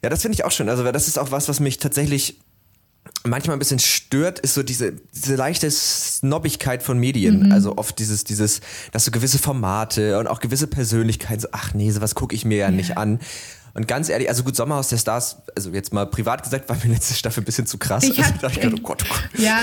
[0.02, 0.68] Ja, das finde ich auch schön.
[0.68, 2.38] Also das ist auch was, was mich tatsächlich
[3.24, 7.46] manchmal ein bisschen stört, ist so diese, diese leichte Snobbigkeit von Medien.
[7.46, 7.52] Mhm.
[7.52, 8.60] Also oft dieses, dieses,
[8.92, 12.58] dass so gewisse Formate und auch gewisse Persönlichkeiten so, ach nee, sowas gucke ich mir
[12.58, 13.18] ja, ja, nicht an.
[13.78, 16.92] Und ganz ehrlich, also gut, Sommerhaus der Stars, also jetzt mal privat gesagt, war mir
[16.94, 18.02] letzte Staffel ein bisschen zu krass.
[18.02, 19.40] Ich, also, dachte, ich oh Gott, oh Gott.
[19.40, 19.60] Ja.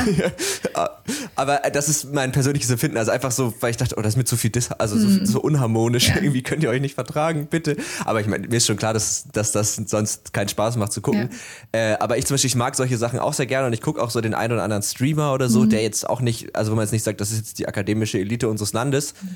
[1.36, 2.96] Aber das ist mein persönliches Empfinden.
[2.96, 5.06] Also einfach so, weil ich dachte, oh, das ist mir zu viel, Dis also so,
[5.06, 5.26] hm.
[5.26, 6.08] so unharmonisch.
[6.08, 6.16] Ja.
[6.22, 7.76] Irgendwie könnt ihr euch nicht vertragen, bitte.
[8.06, 11.02] Aber ich meine, mir ist schon klar, dass, dass das sonst keinen Spaß macht zu
[11.02, 11.30] gucken.
[11.74, 11.92] Ja.
[11.92, 14.02] Äh, aber ich zum Beispiel, ich mag solche Sachen auch sehr gerne und ich gucke
[14.02, 15.72] auch so den einen oder anderen Streamer oder so, mhm.
[15.72, 18.18] der jetzt auch nicht, also wenn man jetzt nicht sagt, das ist jetzt die akademische
[18.18, 19.14] Elite unseres Landes.
[19.22, 19.28] Mhm.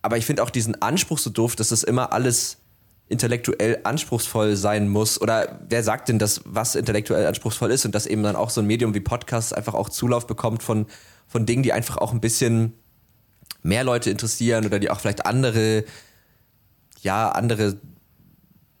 [0.00, 2.56] Aber ich finde auch diesen Anspruch so doof, dass das immer alles
[3.14, 5.20] intellektuell anspruchsvoll sein muss?
[5.20, 8.60] Oder wer sagt denn, dass was intellektuell anspruchsvoll ist und dass eben dann auch so
[8.60, 10.86] ein Medium wie Podcast einfach auch Zulauf bekommt von,
[11.26, 12.74] von Dingen, die einfach auch ein bisschen
[13.62, 15.84] mehr Leute interessieren oder die auch vielleicht andere,
[17.00, 17.78] ja, andere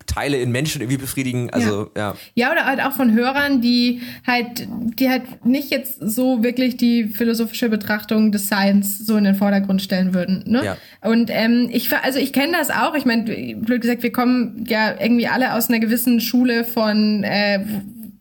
[0.06, 1.50] Teile in Menschen irgendwie befriedigen.
[1.50, 2.14] Also ja.
[2.14, 2.16] ja.
[2.34, 7.04] Ja, oder halt auch von Hörern, die halt, die halt nicht jetzt so wirklich die
[7.04, 10.44] philosophische Betrachtung des Science so in den Vordergrund stellen würden.
[10.46, 10.64] Ne?
[10.64, 10.76] Ja.
[11.02, 12.94] Und ähm, ich also ich kenne das auch.
[12.94, 13.24] Ich meine,
[13.56, 17.60] blöd gesagt, wir kommen ja irgendwie alle aus einer gewissen Schule von äh,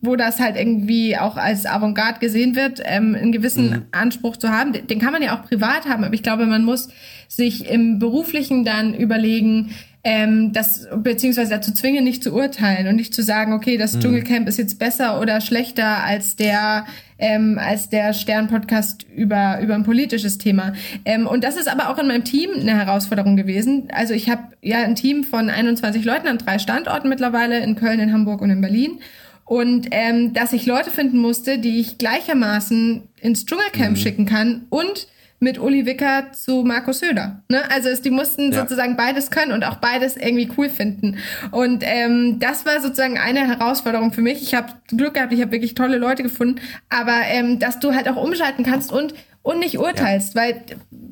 [0.04, 3.86] wo das halt irgendwie auch als Avantgarde gesehen wird, ähm, einen gewissen mhm.
[3.94, 4.74] Anspruch zu haben.
[4.74, 6.90] Den kann man ja auch privat haben, aber ich glaube, man muss
[7.30, 9.74] sich im Beruflichen dann überlegen,
[10.06, 14.00] ähm, das beziehungsweise dazu zwingen, nicht zu urteilen und nicht zu sagen, okay, das mhm.
[14.02, 16.86] Dschungelcamp ist jetzt besser oder schlechter als der
[17.18, 20.74] ähm, als der Stern-Podcast über über ein politisches Thema.
[21.06, 23.88] Ähm, und das ist aber auch in meinem Team eine Herausforderung gewesen.
[23.94, 28.02] Also ich habe ja ein Team von 21 Leuten an drei Standorten mittlerweile in Köln,
[28.02, 29.00] in Hamburg und in Berlin.
[29.46, 33.96] Und ähm, dass ich Leute finden musste, die ich gleichermaßen ins Dschungelcamp mhm.
[33.96, 35.08] schicken kann und
[35.44, 37.44] mit Uli Wicker zu Markus Söder.
[37.50, 37.62] Ne?
[37.70, 38.62] Also es, die mussten Ja.
[38.62, 41.18] sozusagen beides können und auch beides irgendwie cool finden.
[41.52, 44.42] Und ähm, das war sozusagen eine Herausforderung für mich.
[44.42, 48.08] Ich habe Glück gehabt, ich habe wirklich tolle Leute gefunden, aber ähm, dass du halt
[48.10, 50.62] auch umschalten kannst und und nicht urteilst, weil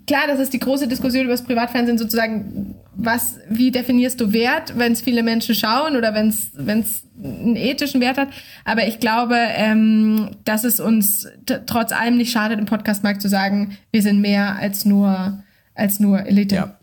[0.08, 4.78] klar, das ist die große Diskussion über das Privatfernsehen sozusagen, was, wie definierst du Wert,
[4.78, 6.52] wenn es viele Menschen schauen oder wenn es
[7.24, 8.30] einen ethischen Wert hat.
[8.66, 11.28] Aber ich glaube, ähm, dass es uns
[11.66, 15.44] trotz allem nicht schadet, im Podcastmarkt zu sagen, wir sind mehr als nur
[15.74, 16.56] als nur Elite.
[16.56, 16.78] Ja.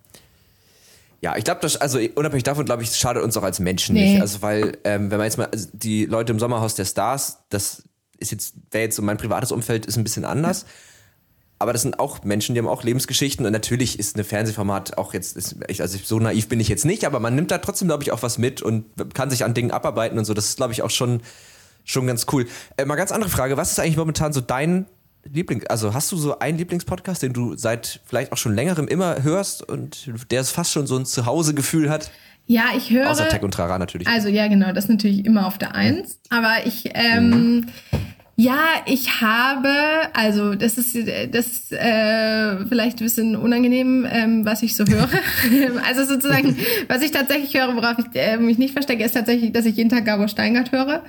[1.20, 4.12] Ja, ich glaube, das, also unabhängig davon, glaube ich, schadet uns auch als Menschen Nee.
[4.12, 4.20] nicht.
[4.20, 7.82] Also, weil, ähm, wenn man jetzt mal, also die Leute im Sommerhaus der Stars, das
[8.18, 10.64] ist jetzt, wäre jetzt so mein privates Umfeld, ist ein bisschen anders.
[11.58, 15.12] Aber das sind auch Menschen, die haben auch Lebensgeschichten und natürlich ist eine Fernsehformat auch
[15.12, 18.04] jetzt, ist, also so naiv bin ich jetzt nicht, aber man nimmt da trotzdem, glaube
[18.04, 18.84] ich, auch was mit und
[19.14, 20.34] kann sich an Dingen abarbeiten und so.
[20.34, 21.20] Das ist, glaube ich, auch schon,
[21.84, 22.46] schon ganz cool.
[22.76, 24.86] Äh, mal ganz andere Frage, was ist eigentlich momentan so dein
[25.24, 29.22] Liebling, also hast du so einen Lieblingspodcast, den du seit vielleicht auch schon längerem immer
[29.22, 32.10] hörst und der es fast schon so ein Zuhause-Gefühl hat?
[32.46, 33.10] Ja, ich höre.
[33.10, 34.08] Außer Tech und Trara natürlich.
[34.08, 36.18] Also ja, genau, das ist natürlich immer auf der Eins.
[36.30, 37.66] Aber ich, ähm,
[38.40, 39.68] ja, ich habe,
[40.12, 40.96] also das ist
[41.32, 45.08] das äh, vielleicht ein bisschen unangenehm, ähm, was ich so höre.
[45.84, 49.66] also sozusagen, was ich tatsächlich höre, worauf ich äh, mich nicht verstecke, ist tatsächlich, dass
[49.66, 51.02] ich jeden Tag Gabor Steingart höre.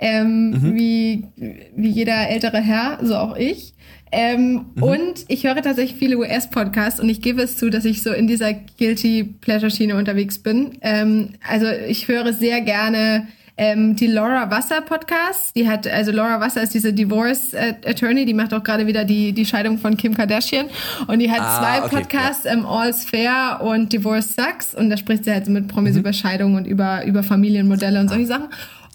[0.00, 1.28] Ähm, wie,
[1.76, 3.74] wie jeder ältere Herr, so auch ich.
[4.10, 8.12] Ähm, Und ich höre tatsächlich viele US-Podcasts und ich gebe es zu, dass ich so
[8.12, 10.78] in dieser Guilty Pleasure-Schiene unterwegs bin.
[10.80, 13.28] Ähm, also ich höre sehr gerne
[13.62, 15.54] ähm, die Laura Wasser Podcast.
[15.54, 19.04] Die hat, also Laura Wasser ist diese Divorce äh, Attorney, die macht auch gerade wieder
[19.04, 20.66] die, die Scheidung von Kim Kardashian.
[21.06, 24.74] Und die hat Ah, zwei okay, Podcasts, ähm, All's Fair und Divorce Sucks.
[24.74, 28.08] Und da spricht sie halt so mit Promis über Scheidung und über, über Familienmodelle und
[28.08, 28.48] solche Sachen.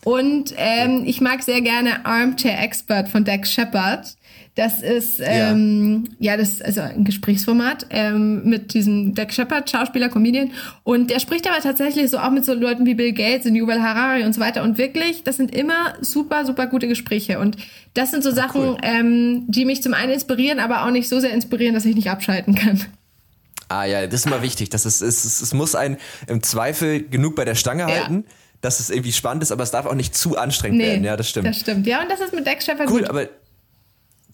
[0.04, 4.17] Und ähm, ich mag sehr gerne Armchair Expert von Dax Shepard.
[4.58, 6.36] Das ist ähm, ja.
[6.36, 10.52] das ist also ein Gesprächsformat ähm, mit diesem Dax Shepard, Schauspieler, Comedian.
[10.84, 13.84] Und der spricht aber tatsächlich so auch mit so Leuten wie Bill Gates und Yuval
[13.84, 14.64] Harari und so weiter.
[14.64, 17.38] Und wirklich, das sind immer super, super gute Gespräche.
[17.38, 17.58] Und
[17.94, 18.78] das sind so Sachen, cool.
[18.82, 22.10] ähm, die mich zum einen inspirieren, aber auch nicht so sehr inspirieren, dass ich nicht
[22.10, 22.84] abschalten kann.
[23.70, 24.70] Ah ja, das ist immer wichtig.
[24.70, 28.26] Das ist, es, es, es muss einen im Zweifel genug bei der Stange halten,
[28.62, 31.04] dass es irgendwie spannend ist, aber es darf auch nicht zu anstrengend werden.
[31.04, 31.46] Ja, das stimmt.
[31.46, 31.86] Das stimmt.
[31.86, 33.10] Ja, und das ist mit Shepard Cool, gut.
[33.12, 33.28] aber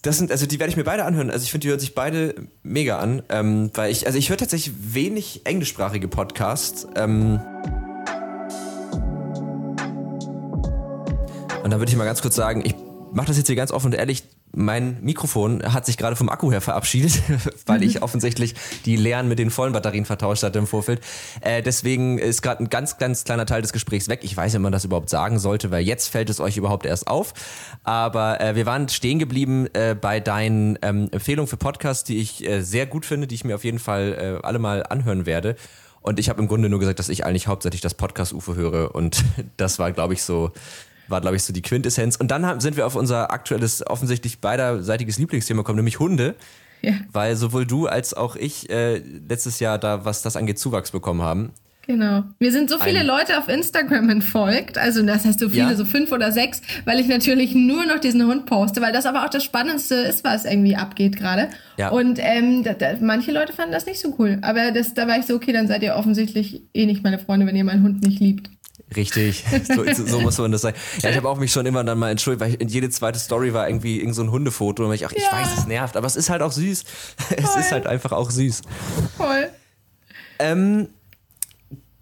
[0.04, 1.30] das sind, also die werde ich mir beide anhören.
[1.30, 4.36] Also ich finde, die hören sich beide mega an, ähm, weil ich, also ich höre
[4.36, 6.86] tatsächlich wenig englischsprachige Podcasts.
[6.94, 7.40] Ähm,
[11.62, 12.74] und da würde ich mal ganz kurz sagen, ich
[13.14, 14.24] mache das jetzt hier ganz offen und ehrlich.
[14.56, 17.22] Mein Mikrofon hat sich gerade vom Akku her verabschiedet,
[17.66, 18.54] weil ich offensichtlich
[18.84, 21.00] die leeren mit den vollen Batterien vertauscht hatte im Vorfeld.
[21.40, 24.20] Äh, deswegen ist gerade ein ganz, ganz kleiner Teil des Gesprächs weg.
[24.22, 26.86] Ich weiß nicht, ob man das überhaupt sagen sollte, weil jetzt fällt es euch überhaupt
[26.86, 27.34] erst auf.
[27.82, 32.46] Aber äh, wir waren stehen geblieben äh, bei deinen ähm, Empfehlungen für Podcasts, die ich
[32.46, 35.56] äh, sehr gut finde, die ich mir auf jeden Fall äh, alle mal anhören werde.
[36.00, 38.94] Und ich habe im Grunde nur gesagt, dass ich eigentlich hauptsächlich das Podcast-UFO höre.
[38.94, 39.24] Und
[39.56, 40.52] das war, glaube ich, so
[41.08, 42.16] war, glaube ich, so die Quintessenz.
[42.16, 46.34] Und dann haben, sind wir auf unser aktuelles, offensichtlich beiderseitiges Lieblingsthema gekommen, nämlich Hunde.
[46.82, 46.92] Ja.
[47.12, 48.98] Weil sowohl du als auch ich äh,
[49.28, 51.52] letztes Jahr da, was das angeht, Zuwachs bekommen haben.
[51.86, 52.24] Genau.
[52.38, 55.74] Mir sind so viele Ein- Leute auf Instagram entfolgt, also das heißt so viele, Ja.
[55.74, 59.24] so fünf oder sechs, weil ich natürlich nur noch diesen Hund poste, weil das aber
[59.24, 61.48] auch das Spannendste ist, was irgendwie abgeht gerade.
[61.76, 61.90] Ja.
[61.90, 65.18] Und ähm, da, da, manche Leute fanden das nicht so cool, aber das, da war
[65.18, 68.02] ich so, okay, dann seid ihr offensichtlich eh nicht meine Freunde, wenn ihr meinen Hund
[68.02, 68.48] nicht liebt.
[68.94, 70.76] Richtig, so, so muss man das sagen.
[71.00, 73.52] Ja, ich habe auch mich schon immer dann mal entschuldigt, weil ich, jede zweite Story
[73.54, 75.32] war irgendwie irgend so ein Hundefoto und ich, ach, ich Ja.
[75.32, 76.84] weiß, es nervt, aber es ist halt auch süß.
[77.36, 77.60] Es Voll.
[77.60, 78.62] ist halt einfach auch süß.
[79.16, 79.48] Voll.
[80.38, 80.88] Ähm,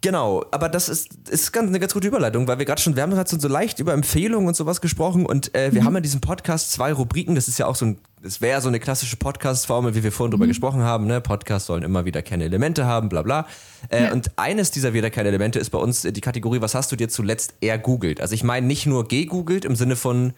[0.03, 3.03] genau, aber das ist, ist ganz, eine ganz gute Überleitung, weil wir gerade schon, wir
[3.03, 6.03] haben gerade so, so leicht über Empfehlungen und sowas gesprochen und äh, wir haben in
[6.03, 9.17] diesem Podcast zwei Rubriken, das ist ja auch so ein, das wäre so eine klassische
[9.17, 11.21] Podcast-Formel, wie wir vorhin drüber gesprochen haben, ne?
[11.21, 13.47] Podcasts sollen immer wieder keine Elemente haben, bla bla.
[13.89, 14.13] Äh, Ja.
[14.13, 16.97] Und eines dieser wieder keine Elemente ist bei uns äh, die Kategorie, was hast du
[16.97, 18.21] dir zuletzt ergoogelt?
[18.21, 20.35] Also ich meine nicht nur gegoogelt im Sinne von,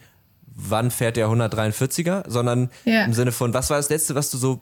[0.55, 3.03] wann fährt der 143er, sondern Ja.
[3.05, 4.61] im Sinne von, was war das letzte, was du so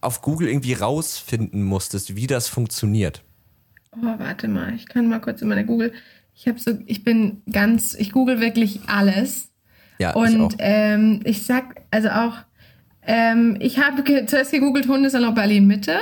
[0.00, 3.22] auf Google irgendwie rausfinden musstest, wie das funktioniert?
[3.92, 5.92] Oh, warte mal, ich kann mal kurz in meine Google.
[6.34, 9.50] Ich habe so, ich bin ganz, ich google wirklich alles.
[9.98, 10.50] Ja, ich Und auch.
[10.58, 12.34] ähm, ich sag, also auch,
[13.02, 15.98] ähm, ich habe ge zuerst gegoogelt Hundesalon Berlin Mitte.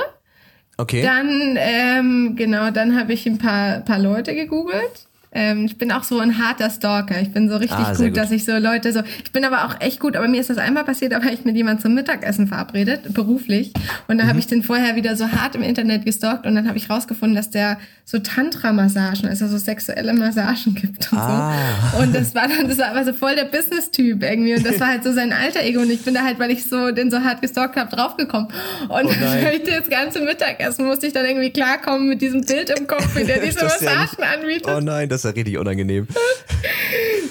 [0.77, 1.01] Okay.
[1.01, 5.07] Dann, ähm, genau, dann habe ich ein paar, paar Leute gegoogelt.
[5.31, 7.19] Ähm, ich bin auch so ein harter Stalker.
[7.21, 8.17] Ich bin so richtig Ah, gut, gut.
[8.17, 9.01] dass ich so Leute so.
[9.23, 11.43] Ich bin aber auch echt gut, aber mir ist das einmal passiert, da war ich
[11.45, 13.73] mit jemandem zum Mittagessen verabredet, beruflich.
[14.07, 14.39] Und habe Mhm.
[14.39, 17.49] ich den vorher wieder so hart im Internet gestalkt und dann habe ich rausgefunden, dass
[17.49, 21.53] der so Tantra-Massagen, also so sexuelle Massagen gibt und Ah.
[21.91, 21.97] so.
[22.03, 24.53] Und das war dann, das war aber so voll der Business-Typ irgendwie.
[24.55, 25.81] Und das war halt so sein alter Ego.
[25.81, 28.47] Und ich bin da halt, weil ich so den so hart gestalkt habe, draufgekommen.
[28.87, 29.09] Und Oh
[29.53, 33.23] ich das ganze Mittagessen musste ich dann irgendwie klarkommen mit diesem Bild im Kopf, wie
[33.25, 34.67] der diese ist ja Massagen anbietet.
[34.73, 36.07] Oh nein, das ja richtig unangenehm.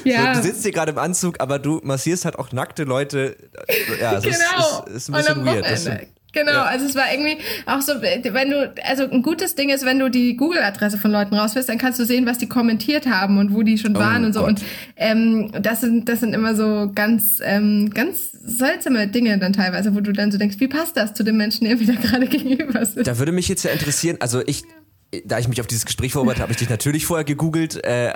[0.05, 0.34] ja.
[0.34, 3.36] So, du sitzt hier gerade im Anzug, aber du massierst halt auch nackte Leute.
[4.01, 4.84] Ja, es genau.
[4.86, 5.64] ist, ist, ist ein bisschen weird.
[5.64, 6.07] Das, Wochenende.
[6.32, 6.64] Genau, Ja.
[6.64, 10.11] also es war irgendwie auch so, wenn du, also ein gutes Ding ist, wenn du
[10.11, 13.62] die Google-Adresse von Leuten rausfährst, dann kannst du sehen, was die kommentiert haben und wo
[13.62, 14.40] die schon Oh waren und so.
[14.40, 14.49] Gott.
[14.51, 14.62] Und
[14.97, 20.01] ähm, das sind, das sind immer so ganz, ähm, ganz seltsame Dinge dann teilweise, wo
[20.01, 22.84] du dann so denkst, wie passt das zu dem Menschen, der mir da gerade gegenüber
[22.84, 23.07] sitzt?
[23.07, 24.64] da würde mich jetzt ja interessieren, also ich,
[25.25, 27.83] da ich mich auf dieses Gespräch vorbereitet habe, habe ich dich natürlich vorher gegoogelt.
[27.85, 28.13] Äh,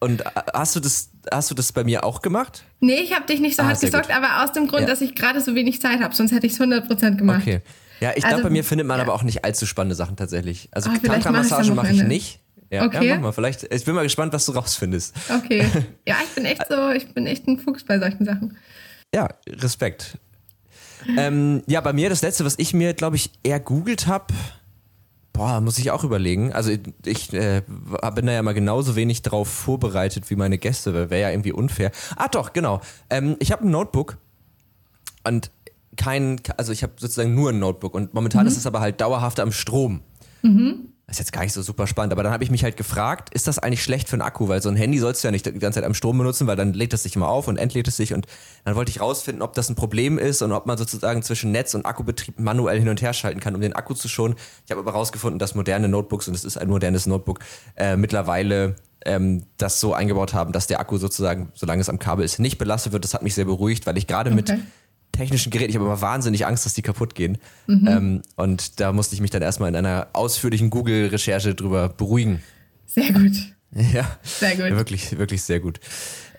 [0.00, 0.24] und
[0.54, 2.64] hast du das, hast du das bei mir auch gemacht?
[2.80, 4.16] Nee, ich habe dich nicht so Ah, hart gesockt, gut.
[4.16, 4.88] aber aus dem Grund, Ja.
[4.88, 7.42] dass ich gerade so wenig Zeit habe, sonst hätte ich es 100% gemacht.
[7.42, 7.60] Okay.
[8.00, 9.04] Ja, ich Also, glaube, bei mir findet man ja.
[9.04, 10.68] aber auch nicht allzu spannende Sachen tatsächlich.
[10.72, 12.40] Also Tantra-Massagen mach mache ich's ich nicht.
[12.68, 13.06] Ja, Okay.
[13.06, 13.32] ja, mach mal.
[13.32, 15.14] Vielleicht, ich bin mal gespannt, was du rausfindest.
[15.44, 15.66] Okay.
[16.08, 18.56] Ja, ich bin echt so, ich bin echt ein Fuchs bei solchen Sachen.
[19.14, 20.18] Ja, Respekt.
[21.16, 24.32] ähm, ja, bei mir das letzte, was ich mir, glaube ich, eher googelt habe,
[25.32, 26.52] boah, muss ich auch überlegen.
[26.52, 26.70] Also
[27.04, 27.62] ich äh,
[28.14, 31.52] bin da ja mal genauso wenig drauf vorbereitet wie meine Gäste, weil wäre ja irgendwie
[31.52, 31.90] unfair.
[32.16, 32.80] Ah doch, genau.
[33.10, 34.18] Ähm, ich habe ein Notebook
[35.24, 35.50] und
[35.96, 39.40] kein, also ich habe sozusagen nur ein Notebook und momentan ist es aber halt dauerhaft
[39.40, 40.00] am Strom.
[41.06, 43.34] Das ist jetzt gar nicht so super spannend, aber dann habe ich mich halt gefragt,
[43.34, 44.48] ist das eigentlich schlecht für einen Akku?
[44.48, 46.56] Weil so ein Handy sollst du ja nicht die ganze Zeit am Strom benutzen, weil
[46.56, 48.26] dann lädt es sich immer auf und entlädt es sich und
[48.64, 51.74] dann wollte ich rausfinden, ob das ein Problem ist und ob man sozusagen zwischen Netz
[51.74, 54.36] und Akkubetrieb manuell hin und her schalten kann, um den Akku zu schonen.
[54.64, 57.40] Ich habe aber rausgefunden, dass moderne Notebooks, und es ist ein modernes Notebook,
[57.76, 62.24] äh, mittlerweile ähm, das so eingebaut haben, dass der Akku sozusagen, solange es am Kabel
[62.24, 63.04] ist, nicht belastet wird.
[63.04, 64.62] Das hat mich sehr beruhigt, weil ich gerade mit Okay.
[65.12, 67.38] Technischen Geräten, ich habe immer wahnsinnig Angst, dass die kaputt gehen.
[67.68, 72.42] Ähm, und da musste ich mich dann erstmal in einer ausführlichen Google-Recherche drüber beruhigen.
[72.86, 73.32] Sehr gut.
[73.94, 74.76] Ja, Sehr gut.
[74.76, 75.80] wirklich, wirklich sehr gut.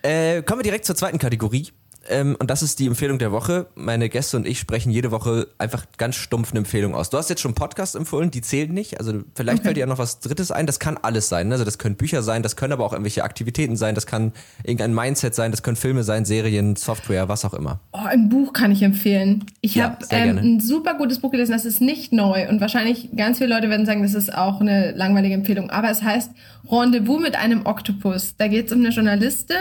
[0.04, 1.70] Äh, kommen wir direkt zur zweiten Kategorie.
[2.10, 3.68] Ähm, und das ist die Empfehlung der Woche.
[3.76, 7.10] Meine Gäste und ich sprechen jede Woche einfach ganz stumpf eine Empfehlung aus.
[7.10, 9.00] Du hast jetzt schon Podcasts empfohlen, die zählen nicht.
[9.00, 10.66] Also vielleicht fällt dir ja noch was Drittes ein.
[10.66, 11.48] Das kann alles sein.
[11.48, 11.54] ne?
[11.56, 14.34] Also das können Bücher sein, das können aber auch irgendwelche Aktivitäten sein, das kann
[14.64, 17.80] irgendein Mindset sein, das können Filme sein, Serien, Software, was auch immer.
[17.94, 19.46] Oh, ein Buch kann ich empfehlen.
[19.62, 23.10] Ich Ja, habe ähm, ein super gutes Buch gelesen, das ist nicht neu und wahrscheinlich
[23.16, 26.32] ganz viele Leute werden sagen, das ist auch eine langweilige Empfehlung, aber es heißt
[26.70, 28.36] Rendezvous mit einem Oktopus.
[28.38, 29.58] Da geht es um eine Journalistin,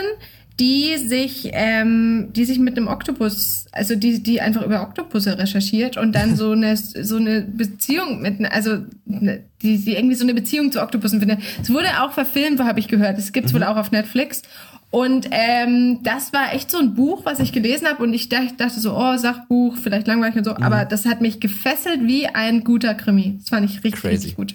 [0.59, 5.97] die sich, ähm, die sich mit einem Oktopus, also die, die einfach über Oktopusse recherchiert
[5.97, 10.33] und dann so eine, so eine Beziehung mit, also ne- die, die irgendwie so eine
[10.33, 11.39] Beziehung zu Oktopussen findet.
[11.61, 13.17] Es wurde auch verfilmt, habe ich gehört.
[13.17, 14.43] Es gibt's wohl auch auf Netflix.
[14.91, 18.53] Und ähm, das war echt so ein Buch, was ich gelesen habe und ich dachte,
[18.55, 22.63] dachte so, oh, Sachbuch, vielleicht langweilig und so, aber das hat mich gefesselt wie ein
[22.63, 23.37] guter Krimi.
[23.39, 24.15] Das fand ich richtig, Crazy.
[24.15, 24.53] richtig gut.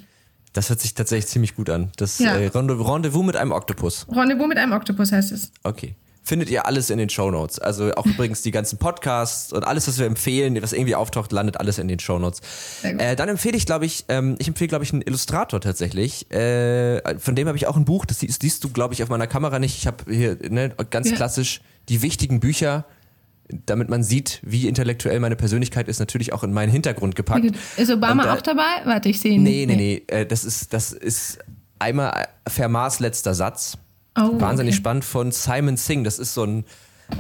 [0.59, 1.93] Das hört sich tatsächlich ziemlich gut an.
[1.99, 2.37] Das Ja.
[2.37, 4.07] äh, Rendez- Rendezvous mit einem Oktopus.
[4.11, 5.53] Rendezvous mit einem Oktopus heißt es.
[5.63, 5.95] Okay.
[6.25, 7.61] Findet ihr alles in den Shownotes.
[7.61, 11.59] Also auch übrigens die ganzen Podcasts und alles, was wir empfehlen, was irgendwie auftaucht, landet
[11.61, 12.41] alles in den Shownotes.
[12.83, 13.01] Sehr gut.
[13.03, 16.29] Äh, dann empfehle ich, glaube ich, ähm, ich empfehle, glaube ich, einen Illustrator tatsächlich.
[16.33, 19.09] Äh, von dem habe ich auch ein Buch, das siehst, siehst du, glaube ich, auf
[19.11, 19.79] meiner Kamera nicht.
[19.79, 21.15] Ich habe hier ne, ganz Ja.
[21.15, 22.85] klassisch die wichtigen Bücher,
[23.67, 27.47] damit man sieht, wie intellektuell meine Persönlichkeit ist, natürlich auch in meinen Hintergrund gepackt.
[27.77, 28.63] Ist Obama da- auch dabei?
[28.85, 29.77] Warte, ich sehe ihn Nee, nicht.
[29.77, 30.15] nee, nee.
[30.15, 31.39] Äh, das, ist, das ist
[31.79, 33.79] einmal Fermats letzter Satz.
[34.19, 34.81] Oh, Wahnsinnig okay.
[34.81, 36.05] spannend von Simon Singh.
[36.05, 36.65] Das ist so ein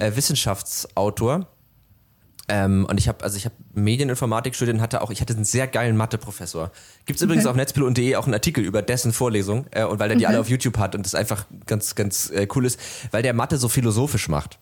[0.01, 1.47] äh, Wissenschaftsautor.
[2.51, 5.45] Ähm, und ich habe also ich habe Medieninformatik studiert und hatte auch ich hatte einen
[5.45, 6.72] sehr geilen Matheprofessor.
[7.05, 7.51] Gibt's übrigens Okay.
[7.51, 10.33] auf netzpilot.de auch einen Artikel über dessen Vorlesung äh, und weil der die Okay.
[10.33, 13.59] alle auf YouTube hat und das einfach ganz ganz äh, cool ist, weil der Mathe
[13.59, 14.59] so philosophisch macht.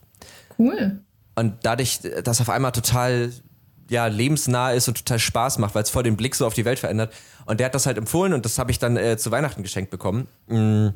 [0.59, 1.01] Cool.
[1.37, 3.31] Und dadurch, dass auf einmal total
[3.89, 6.65] ja, lebensnah ist und total Spaß macht, weil es voll den Blick so auf die
[6.65, 7.13] Welt verändert.
[7.45, 9.91] Und der hat das halt empfohlen und das habe ich dann äh, zu Weihnachten geschenkt
[9.91, 10.27] bekommen.
[10.49, 10.89] Mm.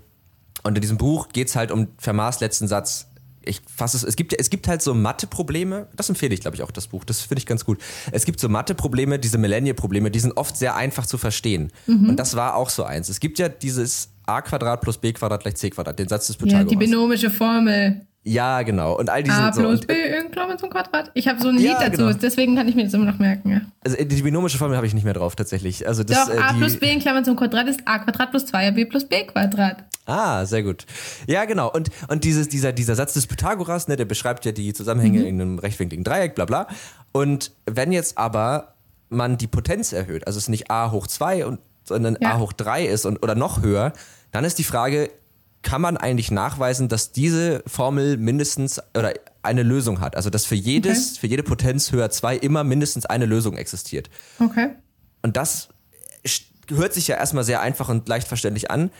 [0.62, 3.06] Und in diesem Buch geht's halt um Fermats letzten Satz.
[3.42, 6.62] Ich fasse es, es gibt, es gibt halt so Mathe-Probleme, das empfehle ich, glaube ich,
[6.62, 7.80] auch das Buch, das finde ich ganz gut.
[8.12, 11.72] Es gibt so Mathe-Probleme, diese Millennial-Probleme, die sind oft sehr einfach zu verstehen.
[11.86, 13.08] Und das war auch so eins.
[13.08, 16.36] Es gibt ja dieses a Quadrat plus b Quadrat gleich c Quadrat, den Satz des
[16.36, 16.68] Ja, Pythagoras.
[16.68, 18.06] die binomische Formel.
[18.22, 18.98] Ja, genau.
[18.98, 21.10] Und all diese A so, plus B in Klammern zum Quadrat.
[21.14, 22.12] Ich habe so ein Ja, Lied dazu, genau.
[22.12, 23.50] deswegen kann ich mir das immer noch merken.
[23.50, 23.60] Ja.
[23.82, 25.86] Also äh, die binomische Formel habe ich nicht mehr drauf tatsächlich.
[25.88, 28.30] Also das, Doch, äh, A die, plus B in Klammern zum Quadrat ist A Quadrat
[28.30, 29.84] plus 2b plus B Quadrat.
[30.06, 30.86] Ah, sehr gut.
[31.28, 31.70] Ja, genau.
[31.72, 35.40] Und, und dieses, dieser, dieser Satz des Pythagoras, ne, der beschreibt ja die Zusammenhänge in
[35.40, 36.66] einem rechtwinkligen Dreieck, bla bla.
[37.12, 38.74] Und wenn jetzt aber
[39.08, 42.34] man die Potenz erhöht, also es nicht a hoch 2, und, sondern Ja.
[42.34, 43.92] a hoch 3 ist und, oder noch höher,
[44.32, 45.10] dann ist die Frage,
[45.62, 50.16] kann man eigentlich nachweisen, dass diese Formel mindestens oder eine Lösung hat.
[50.16, 51.20] Also dass für jedes, okay.
[51.20, 54.10] für jede Potenz höher 2 immer mindestens eine Lösung existiert.
[54.38, 54.70] Okay.
[55.22, 55.68] Und das
[56.68, 58.90] hört sich ja erstmal sehr einfach und leicht verständlich an.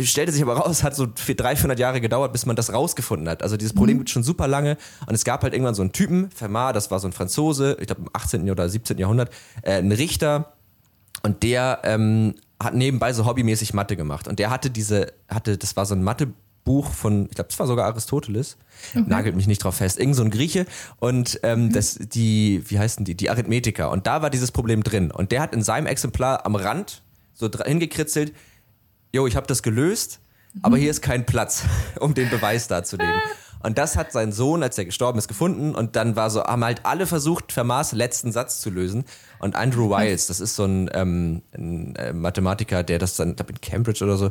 [0.00, 3.42] Stellte sich aber raus, hat so 300, 400 Jahre gedauert, bis man das rausgefunden hat.
[3.42, 4.00] Also dieses Problem mhm.
[4.00, 4.76] gibt schon super lange.
[5.06, 7.86] Und es gab halt irgendwann so einen Typen, Fermat, das war so ein Franzose, ich
[7.86, 8.50] glaube im 18.
[8.50, 8.98] oder 17.
[8.98, 9.32] Jahrhundert,
[9.62, 10.54] äh, ein Richter.
[11.22, 12.34] Und der ähm,
[12.64, 14.28] hat nebenbei so hobbymäßig Mathe gemacht.
[14.28, 17.66] Und der hatte diese, hatte, das war so ein Mathebuch von, ich glaube, das war
[17.66, 18.56] sogar Aristoteles.
[18.90, 19.04] Okay.
[19.06, 19.98] Nagelt mich nicht drauf fest.
[19.98, 20.66] Irgend so ein Grieche.
[20.98, 21.72] Und ähm, mhm.
[21.72, 23.14] das, die, wie heißen die?
[23.14, 23.90] Die Arithmetiker.
[23.90, 25.10] Und da war dieses Problem drin.
[25.10, 27.02] Und der hat in seinem Exemplar am Rand
[27.32, 28.32] so hingekritzelt,
[29.12, 30.20] jo, ich habe das gelöst,
[30.60, 31.64] aber hier ist kein Platz,
[32.00, 33.14] um den Beweis darzulegen.
[33.62, 35.74] Und das hat sein Sohn, als er gestorben ist, gefunden.
[35.74, 39.04] Und dann war so, haben halt alle versucht, Fermats letzten Satz zu lösen.
[39.38, 43.36] Und Andrew Wiles, das ist so ein, ähm, ein äh, Mathematiker, der das dann, ich
[43.36, 44.30] glaube in Cambridge oder so,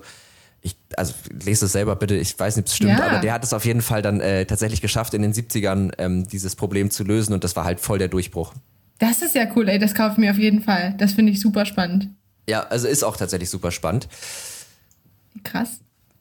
[0.62, 1.14] ich, also
[1.44, 3.08] lese es selber bitte, ich weiß nicht, ob es stimmt, ja.
[3.08, 6.28] aber der hat es auf jeden Fall dann äh, tatsächlich geschafft, in den 70ern ähm,
[6.28, 8.54] dieses Problem zu lösen und das war halt voll der Durchbruch.
[9.00, 10.94] Das ist ja cool, ey, das kaufe ich mir auf jeden Fall.
[11.00, 12.10] Das finde ich super spannend.
[12.48, 14.08] Ja, also ist auch tatsächlich super spannend.
[15.44, 15.80] Krass.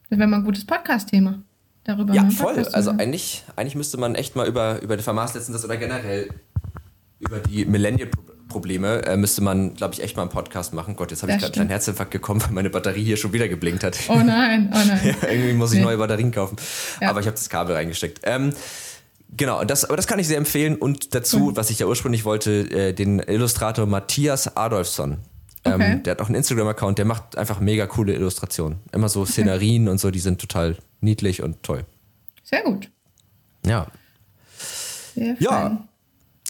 [0.09, 1.43] Das wäre mal ein gutes Podcast-Thema
[1.85, 2.15] darüber.
[2.15, 2.67] Ja, voll.
[2.73, 6.31] Also eigentlich, eigentlich müsste man echt mal über, über die Vermaßletzung oder generell
[7.19, 10.97] über die Millennial-Probleme äh, müsste man, glaube ich, echt mal einen Podcast machen.
[10.97, 13.49] Gott, jetzt habe ich gerade einen kleinen Herzinfarkt gekommen, weil meine Batterie hier schon wieder
[13.49, 13.99] geblinkt hat.
[14.09, 15.01] Oh nein, oh nein.
[15.23, 15.85] ja, irgendwie muss ich nee.
[15.85, 16.57] neue Batterien kaufen.
[17.01, 17.11] Ja.
[17.11, 18.21] Aber ich habe das Kabel reingesteckt.
[18.25, 18.53] Ähm,
[19.37, 20.77] Genau, das, aber das kann ich sehr empfehlen.
[20.77, 21.57] Und dazu, mhm.
[21.57, 25.19] was ich ja ursprünglich wollte, äh, den Illustrator Matthias Adolfsson.
[25.65, 26.01] Ähm, okay.
[26.05, 28.81] Der hat auch einen Instagram-Account, der macht einfach mega coole Illustrationen.
[28.93, 29.93] Immer so Szenarien okay.
[29.93, 31.85] und so, die sind total niedlich und toll.
[32.43, 32.91] Sehr gut.
[33.65, 33.87] Ja.
[35.15, 35.89] Sehr ja.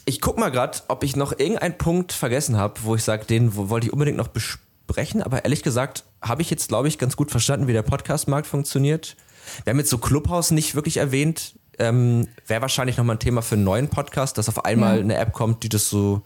[0.05, 3.55] Ich guck mal gerade, ob ich noch irgendeinen Punkt vergessen habe, wo ich sage, den
[3.55, 7.31] wollte ich unbedingt noch besprechen, aber ehrlich gesagt habe ich jetzt, glaube ich, ganz gut
[7.31, 9.15] verstanden, wie der Podcast-Markt funktioniert.
[9.63, 11.55] Wir haben jetzt so Clubhouse nicht wirklich erwähnt.
[11.79, 15.03] Ähm, Wäre wahrscheinlich nochmal ein Thema für einen neuen Podcast, dass auf einmal ja.
[15.03, 16.21] eine App kommt, die das so.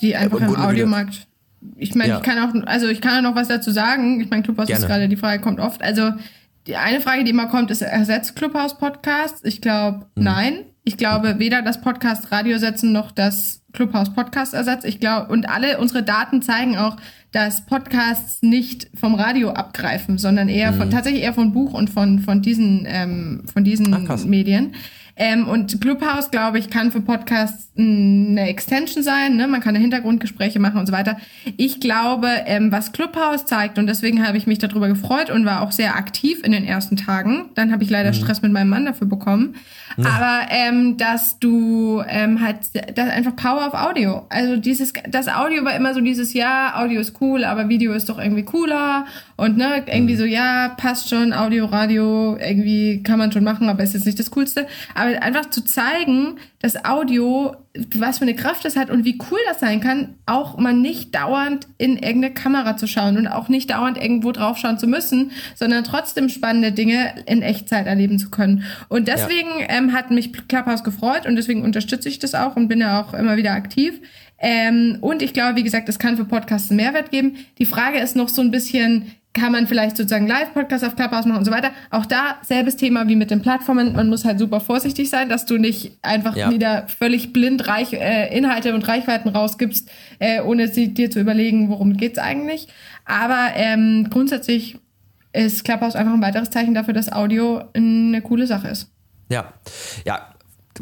[0.00, 1.26] Die einfach im Audiomarkt
[1.76, 2.16] ich meine, ja.
[2.18, 4.20] ich kann auch, also ich kann auch noch was dazu sagen.
[4.20, 4.82] Ich meine, Clubhouse Gerne.
[4.82, 5.82] ist gerade, die Frage kommt oft.
[5.82, 6.12] Also
[6.66, 9.44] die eine Frage, die immer kommt, ist, ersetzt Clubhouse Podcast?
[9.44, 10.24] Ich glaube, mhm.
[10.24, 10.64] nein.
[10.88, 14.84] Ich glaube, weder das Podcast Radio setzen noch das Clubhouse Podcast ersetzt.
[14.84, 16.96] Ich glaube, und alle unsere Daten zeigen auch,
[17.32, 20.92] dass Podcasts nicht vom Radio abgreifen, sondern eher von, mhm.
[20.92, 24.74] tatsächlich eher von Buch und von, von diesen, ähm, von diesen Ach, Medien.
[25.18, 29.36] Ähm, und Clubhouse, glaube ich, kann für Podcasts eine Extension sein.
[29.36, 29.48] Ne?
[29.48, 31.16] Man kann Hintergrundgespräche machen und so weiter.
[31.56, 35.62] Ich glaube, ähm, was Clubhouse zeigt, und deswegen habe ich mich darüber gefreut und war
[35.62, 37.46] auch sehr aktiv in den ersten Tagen.
[37.54, 38.14] Dann habe ich leider mhm.
[38.14, 39.54] Stress mit meinem Mann dafür bekommen.
[39.96, 40.04] Ja.
[40.10, 42.58] Aber ähm, dass du ähm, halt,
[42.94, 44.26] das einfach Power of Audio.
[44.28, 48.10] Also dieses, das Audio war immer so dieses, ja, Audio ist cool, aber Video ist
[48.10, 49.06] doch irgendwie cooler.
[49.36, 50.18] Und ne, irgendwie mhm.
[50.18, 54.18] so, ja, passt schon, Audio, Radio, irgendwie kann man schon machen, aber ist jetzt nicht
[54.18, 54.66] das Coolste.
[54.94, 57.54] Aber einfach zu zeigen, dass Audio,
[57.94, 61.14] was für eine Kraft es hat und wie cool das sein kann, auch mal nicht
[61.14, 65.32] dauernd in irgendeine Kamera zu schauen und auch nicht dauernd irgendwo drauf schauen zu müssen,
[65.54, 68.64] sondern trotzdem spannende Dinge in Echtzeit erleben zu können.
[68.88, 69.66] Und deswegen ja.
[69.68, 73.12] ähm, hat mich Clubhouse gefreut und deswegen unterstütze ich das auch und bin ja auch
[73.12, 74.00] immer wieder aktiv.
[74.38, 77.36] Ähm, und ich glaube, wie gesagt, es kann für Podcasts einen Mehrwert geben.
[77.58, 81.38] Die Frage ist noch so ein bisschen, kann man vielleicht sozusagen Live-Podcasts auf Clubhouse machen
[81.38, 81.70] und so weiter.
[81.90, 83.94] Auch da selbes Thema wie mit den Plattformen.
[83.94, 86.50] Man muss halt super vorsichtig sein, dass du nicht einfach ja.
[86.50, 91.68] wieder völlig blind Reich, äh, Inhalte und Reichweiten rausgibst, äh, ohne sie, dir zu überlegen,
[91.68, 92.68] worum geht's eigentlich.
[93.04, 94.78] Aber ähm, grundsätzlich
[95.32, 98.90] ist Clubhouse einfach ein weiteres Zeichen dafür, dass Audio eine coole Sache ist.
[99.28, 99.52] Ja,
[100.06, 100.34] ja,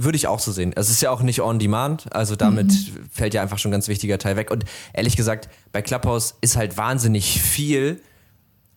[0.03, 0.72] würde ich auch so sehen.
[0.74, 3.09] Es ist ja auch nicht on demand, also damit mhm.
[3.11, 4.51] fällt ja einfach schon ein ganz wichtiger Teil weg.
[4.51, 8.01] Und ehrlich gesagt, bei Clubhouse ist halt wahnsinnig viel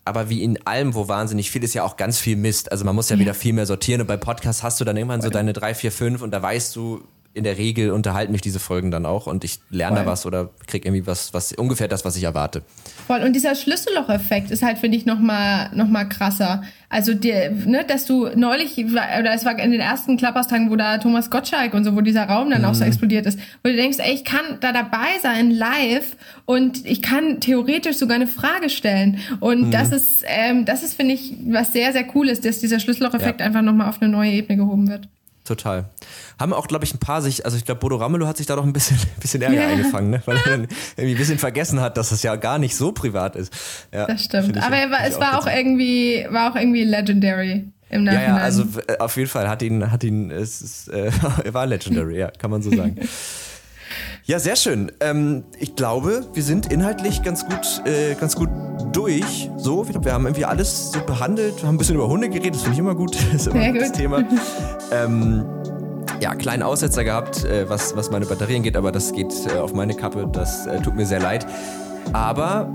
[0.08, 2.72] aber wie in allem, wo wahnsinnig viel ist, ja auch ganz viel Mist.
[2.72, 3.20] Also man muss ja, ja.
[3.20, 5.92] wieder viel mehr sortieren und bei Podcasts hast du dann irgendwann so deine drei, vier,
[5.92, 7.02] fünf und da weißt du,
[7.34, 10.04] in der Regel unterhalten mich diese Folgen dann auch und ich lerne Voll.
[10.04, 12.62] da was oder kriege irgendwie was, was ungefähr das, was ich erwarte.
[13.06, 13.20] Voll.
[13.22, 16.62] Und dieser Schlüsselloch-Effekt ist halt, finde ich, nochmal noch mal krasser.
[16.90, 20.98] Also, der, ne, dass du neulich, oder es war in den ersten Klapperstagen, wo da
[20.98, 22.68] Thomas Gottschalk und so, wo dieser Raum dann mhm.
[22.68, 22.88] auch so mhm.
[22.88, 26.16] explodiert ist, wo du denkst, ey, ich kann da dabei sein, live,
[26.46, 29.18] und ich kann theoretisch sogar eine Frage stellen.
[29.40, 29.70] Und mhm.
[29.70, 33.40] das ist, ähm, das ist, finde ich, was sehr, sehr cool ist, dass dieser Schlüsselloch-Effekt
[33.40, 33.46] ja.
[33.46, 35.08] einfach nochmal auf eine neue Ebene gehoben wird.
[35.48, 35.86] Total.
[36.38, 38.54] Haben auch, glaube ich, ein paar sich, also ich glaube, Bodo Ramelow hat sich da
[38.54, 39.68] doch ein bisschen, bisschen Ärger yeah.
[39.68, 40.22] eingefangen, ne?
[40.26, 43.34] weil er dann irgendwie ein bisschen vergessen hat, dass es ja gar nicht so privat
[43.34, 43.50] ist.
[43.90, 44.58] Ja, das stimmt.
[44.58, 47.64] Aber war, es war auch, irgendwie, war auch irgendwie legendary.
[47.88, 48.28] Im Nachhinein.
[48.28, 51.10] Ja, ja, also äh, auf jeden Fall hat ihn, hat ihn, es ist, äh,
[51.44, 52.96] er war legendary, ja, kann man so sagen.
[54.24, 54.92] Ja, sehr schön.
[55.00, 58.50] Ähm, ich glaube, wir sind inhaltlich ganz gut, äh, ganz gut
[58.98, 59.48] durch.
[59.56, 62.62] So, wir haben irgendwie alles so behandelt, wir haben ein bisschen über Hunde geredet, das
[62.62, 63.16] finde ich immer gut.
[63.32, 64.24] Das ist immer Sehr ein gutes Thema.
[64.92, 65.44] ähm,
[66.20, 69.72] ja, kleinen Aussetzer gehabt, äh, was, was meine Batterien geht, aber das geht äh, auf
[69.72, 70.28] meine Kappe.
[70.32, 71.46] Das äh, tut mir sehr leid.
[72.12, 72.68] Aber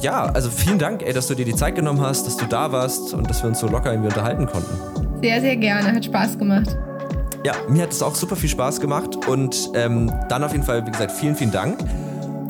[0.00, 2.70] ja, also vielen Dank, ey, dass du dir die Zeit genommen hast, dass du da
[2.70, 5.20] warst und dass wir uns so locker irgendwie unterhalten konnten.
[5.20, 5.92] Sehr, sehr gerne.
[5.92, 6.76] Hat Spaß gemacht.
[7.44, 10.86] Ja, mir hat es auch super viel Spaß gemacht und ähm, dann auf jeden Fall,
[10.86, 11.78] wie gesagt, vielen, vielen Dank.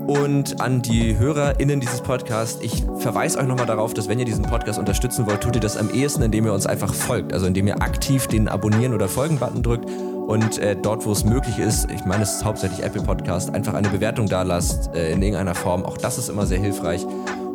[0.07, 4.45] Und an die HörerInnen dieses Podcasts, ich verweise euch nochmal darauf, dass wenn ihr diesen
[4.45, 7.33] Podcast unterstützen wollt, tut ihr das am ehesten, indem ihr uns einfach folgt.
[7.33, 9.89] Also indem ihr aktiv den Abonnieren- oder Folgen-Button drückt
[10.27, 13.75] und äh, dort, wo es möglich ist, ich meine, es ist hauptsächlich Apple Podcast, einfach
[13.75, 15.85] eine Bewertung da lasst äh, in irgendeiner Form.
[15.85, 17.07] Auch das ist immer sehr hilfreich.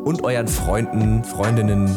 [0.04, 1.95] Und euren Freunden, Freundinnen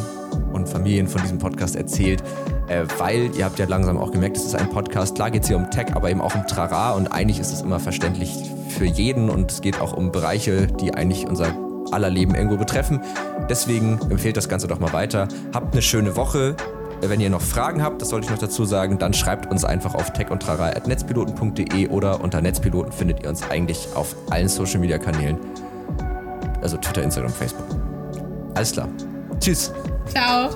[0.52, 2.22] und Familien von diesem Podcast erzählt,
[2.70, 5.16] äh, weil ihr habt ja langsam auch gemerkt, es ist ein Podcast.
[5.16, 7.62] Klar geht es hier um Tech, aber eben auch um Trara und eigentlich ist es
[7.62, 8.32] immer verständlich
[8.68, 11.52] für jeden und es geht auch um Bereiche, die eigentlich unser
[11.90, 13.00] aller Leben irgendwo betreffen.
[13.48, 15.26] Deswegen empfehlt das Ganze doch mal weiter.
[15.52, 16.54] Habt eine schöne Woche.
[17.02, 19.94] Wenn ihr noch Fragen habt, das sollte ich noch dazu sagen, dann schreibt uns einfach
[19.94, 25.38] auf techundtrara.netzpiloten.de oder unter Netzpiloten findet ihr uns eigentlich auf allen Social Media Kanälen.
[26.60, 27.66] Also Twitter, Instagram, Facebook.
[28.54, 28.88] Alles klar.
[29.40, 29.72] Tschüss.
[30.06, 30.50] Ciao.